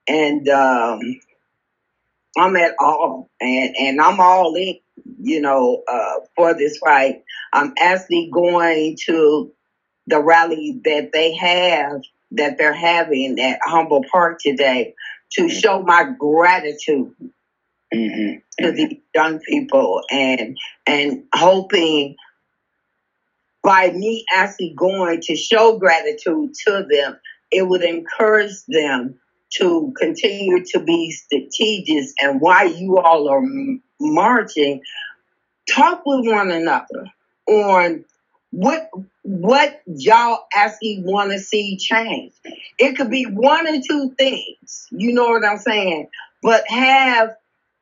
And 0.09 0.49
um, 0.49 1.01
I'm 2.39 2.57
at 2.57 2.75
all, 2.81 3.31
and, 3.41 3.77
and 3.77 4.01
I'm 4.01 4.21
all 4.21 4.55
in, 4.55 4.79
you 5.21 5.41
know, 5.41 5.83
uh, 5.91 6.15
for 6.37 6.55
this 6.55 6.79
fight. 6.79 7.23
I'm 7.53 7.75
actually 7.81 8.31
going 8.33 8.97
to 9.07 9.53
the 10.07 10.23
rally 10.23 10.81
that 10.85 11.11
they 11.13 11.35
have, 11.37 12.03
that 12.33 12.59
they're 12.59 12.73
having 12.73 13.39
at 13.41 13.61
Humboldt 13.63 14.07
Park 14.11 14.39
today 14.41 14.95
to 15.33 15.49
show 15.51 15.83
my 15.83 16.11
gratitude 16.19 17.15
Mm-hmm. 17.95 18.65
to 18.65 18.73
the 18.73 19.01
young 19.15 19.39
people 19.39 20.03
and 20.11 20.59
and 20.87 21.25
hoping 21.35 22.17
by 23.63 23.91
me 23.91 24.25
actually 24.33 24.75
going 24.77 25.21
to 25.23 25.37
show 25.37 25.79
gratitude 25.79 26.53
to 26.67 26.87
them, 26.91 27.19
it 27.51 27.67
would 27.67 27.83
encourage 27.83 28.65
them 28.69 29.19
to 29.51 29.93
continue 29.99 30.65
to 30.65 30.81
be 30.81 31.11
strategic 31.11 32.11
and 32.21 32.41
why 32.41 32.65
you 32.65 32.99
all 32.99 33.29
are 33.29 33.43
marching, 34.01 34.83
talk 35.69 36.03
with 36.05 36.27
one 36.27 36.51
another 36.51 37.07
on 37.47 38.05
what 38.51 38.91
what 39.23 39.83
y'all 39.87 40.47
actually 40.55 41.03
want 41.05 41.33
to 41.33 41.39
see 41.39 41.77
change. 41.77 42.33
It 42.79 42.97
could 42.97 43.11
be 43.11 43.25
one 43.25 43.67
or 43.67 43.81
two 43.87 44.15
things, 44.19 44.87
you 44.91 45.13
know 45.13 45.29
what 45.29 45.45
I'm 45.45 45.59
saying, 45.59 46.09
but 46.43 46.65
have 46.69 47.37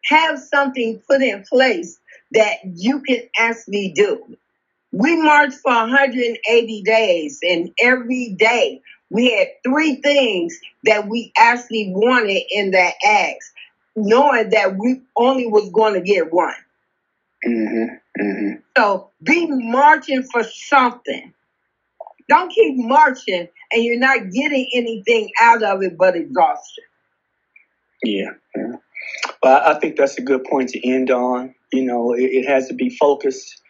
have 0.04 0.38
something 0.38 1.00
put 1.08 1.22
in 1.22 1.44
place 1.44 1.98
that 2.32 2.58
you 2.64 3.00
can 3.00 3.22
actually 3.38 3.92
do. 3.94 4.36
We 4.96 5.20
marched 5.20 5.59
for 5.59 5.72
180 5.72 6.82
days, 6.82 7.40
and 7.42 7.70
every 7.78 8.30
day 8.30 8.80
we 9.11 9.30
had 9.30 9.48
three 9.62 9.96
things 9.96 10.59
that 10.85 11.06
we 11.06 11.32
actually 11.37 11.92
wanted 11.94 12.42
in 12.50 12.70
that 12.70 12.94
acts, 13.06 13.52
knowing 13.94 14.48
that 14.50 14.78
we 14.78 15.02
only 15.14 15.46
was 15.46 15.68
going 15.68 15.94
to 15.94 16.00
get 16.00 16.32
one. 16.32 16.54
Mm-hmm. 17.46 18.22
Mm-hmm. 18.22 18.61
So 18.74 19.11
be 19.22 19.46
marching 19.46 20.22
for 20.22 20.42
something. 20.44 21.35
Don't 22.30 22.50
keep 22.50 22.76
marching 22.78 23.48
and 23.72 23.85
you're 23.85 23.98
not 23.98 24.30
getting 24.30 24.66
anything 24.72 25.30
out 25.42 25.62
of 25.62 25.82
it 25.82 25.98
but 25.98 26.16
exhaustion. 26.16 26.85
Yeah. 28.02 28.30
yeah. 28.56 28.72
Well, 29.42 29.62
I 29.62 29.78
think 29.78 29.96
that's 29.96 30.16
a 30.16 30.22
good 30.22 30.44
point 30.44 30.70
to 30.70 30.88
end 30.88 31.11
on. 31.11 31.54
You 31.70 31.85
know, 31.85 32.14
it, 32.14 32.22
it 32.22 32.46
has 32.46 32.68
to 32.68 32.74
be 32.74 32.88
focused. 32.88 33.61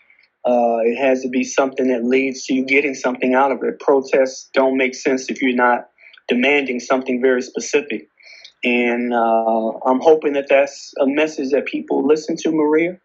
Uh, 0.47 0.79
it 0.85 0.97
has 0.97 1.23
to 1.23 1.29
be 1.29 1.43
something 1.43 1.89
that 1.89 2.05
leads 2.05 2.47
to 2.47 2.55
you 2.55 2.65
getting 2.65 2.95
something 2.95 3.35
out 3.35 3.51
of 3.51 3.63
it. 3.65 3.81
Protests 3.81 4.49
don't 4.55 4.77
make 4.77 4.95
sense 4.95 5.29
if 5.29 5.43
you're 5.43 5.55
not 5.55 5.89
demanding 6.29 6.79
something 6.79 7.21
very 7.21 7.43
specific. 7.43 8.09
And 8.65 9.13
uh, 9.13 9.73
I'm 9.85 10.01
hoping 10.01 10.35
that 10.35 10.47
that's 10.49 10.95
a 11.01 11.07
message 11.07 11.51
that 11.51 11.67
people 11.67 12.07
listen 12.07 12.37
to, 12.39 12.53
Maria. 12.53 12.99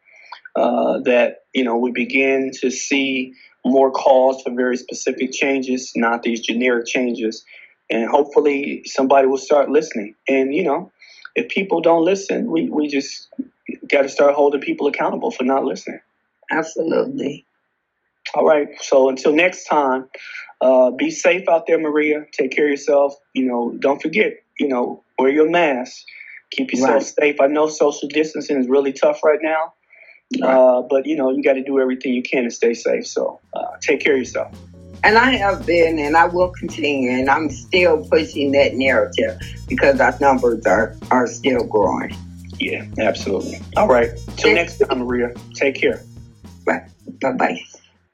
Uh, 0.56 1.00
that 1.06 1.46
you 1.54 1.64
know 1.64 1.78
we 1.78 1.92
begin 1.92 2.52
to 2.62 2.70
see 2.70 3.34
more 3.66 3.92
calls 3.92 4.42
for 4.44 4.54
very 4.54 4.78
specific 4.78 5.32
changes, 5.32 5.92
not 5.96 6.24
these 6.24 6.42
generic 6.42 6.86
changes. 6.88 7.44
And 7.90 8.10
hopefully 8.10 8.84
somebody 8.86 9.28
will 9.28 9.38
start 9.38 9.70
listening. 9.70 10.16
And 10.28 10.54
you 10.54 10.64
know, 10.64 10.92
if 11.36 11.50
people 11.50 11.82
don't 11.82 12.06
listen, 12.06 12.52
we, 12.52 12.70
we 12.70 12.88
just 12.88 13.30
got 13.88 14.04
to 14.04 14.10
start 14.10 14.36
holding 14.36 14.62
people 14.62 14.88
accountable 14.88 15.32
for 15.32 15.44
not 15.44 15.64
listening. 15.64 16.02
Absolutely. 16.52 17.46
All 18.36 18.46
right. 18.46 18.68
So 18.82 19.10
until 19.10 19.34
next 19.34 19.66
time, 19.66 20.08
uh, 20.62 20.92
be 20.92 21.10
safe 21.10 21.50
out 21.50 21.66
there, 21.68 21.80
Maria. 21.80 22.26
Take 22.32 22.52
care 22.52 22.66
of 22.66 22.72
yourself. 22.72 23.16
You 23.34 23.46
know, 23.46 23.74
don't 23.80 24.02
forget, 24.02 24.34
you 24.60 24.68
know, 24.68 25.04
wear 25.18 25.30
your 25.30 25.50
mask. 25.50 26.04
Keep 26.52 26.74
yourself 26.74 26.92
Right. 26.94 27.04
safe. 27.04 27.42
I 27.42 27.48
know 27.48 27.68
social 27.68 28.08
distancing 28.10 28.58
is 28.60 28.68
really 28.68 28.92
tough 28.94 29.24
right 29.24 29.40
now, 29.42 29.74
uh, 30.44 30.82
but 30.82 31.06
you 31.08 31.16
know, 31.16 31.32
you 31.32 31.42
got 31.42 31.54
to 31.54 31.64
do 31.64 31.80
everything 31.80 32.14
you 32.14 32.22
can 32.22 32.44
to 32.44 32.52
stay 32.52 32.74
safe. 32.74 33.08
So 33.08 33.40
uh, 33.54 33.78
take 33.82 34.02
care 34.02 34.14
of 34.14 34.20
yourself. 34.20 34.54
And 35.04 35.18
I 35.18 35.32
have 35.32 35.66
been 35.66 35.98
and 35.98 36.16
I 36.16 36.26
will 36.28 36.50
continue 36.50 37.10
and 37.10 37.30
I'm 37.30 37.50
still 37.50 38.06
pushing 38.06 38.52
that 38.52 38.76
narrative 38.76 39.40
because 39.68 40.00
our 40.00 40.16
numbers 40.20 40.66
are, 40.68 40.96
are 41.10 41.26
still 41.26 41.64
growing. 41.64 42.16
Yeah, 42.60 42.86
absolutely. 43.00 43.60
All 43.78 43.88
right. 43.88 44.10
Till 44.38 44.54
next 44.54 44.78
time, 44.78 45.00
Maria. 45.00 45.34
Take 45.56 45.76
care. 45.76 46.04
Bye 46.66 47.32
bye. 47.38 47.62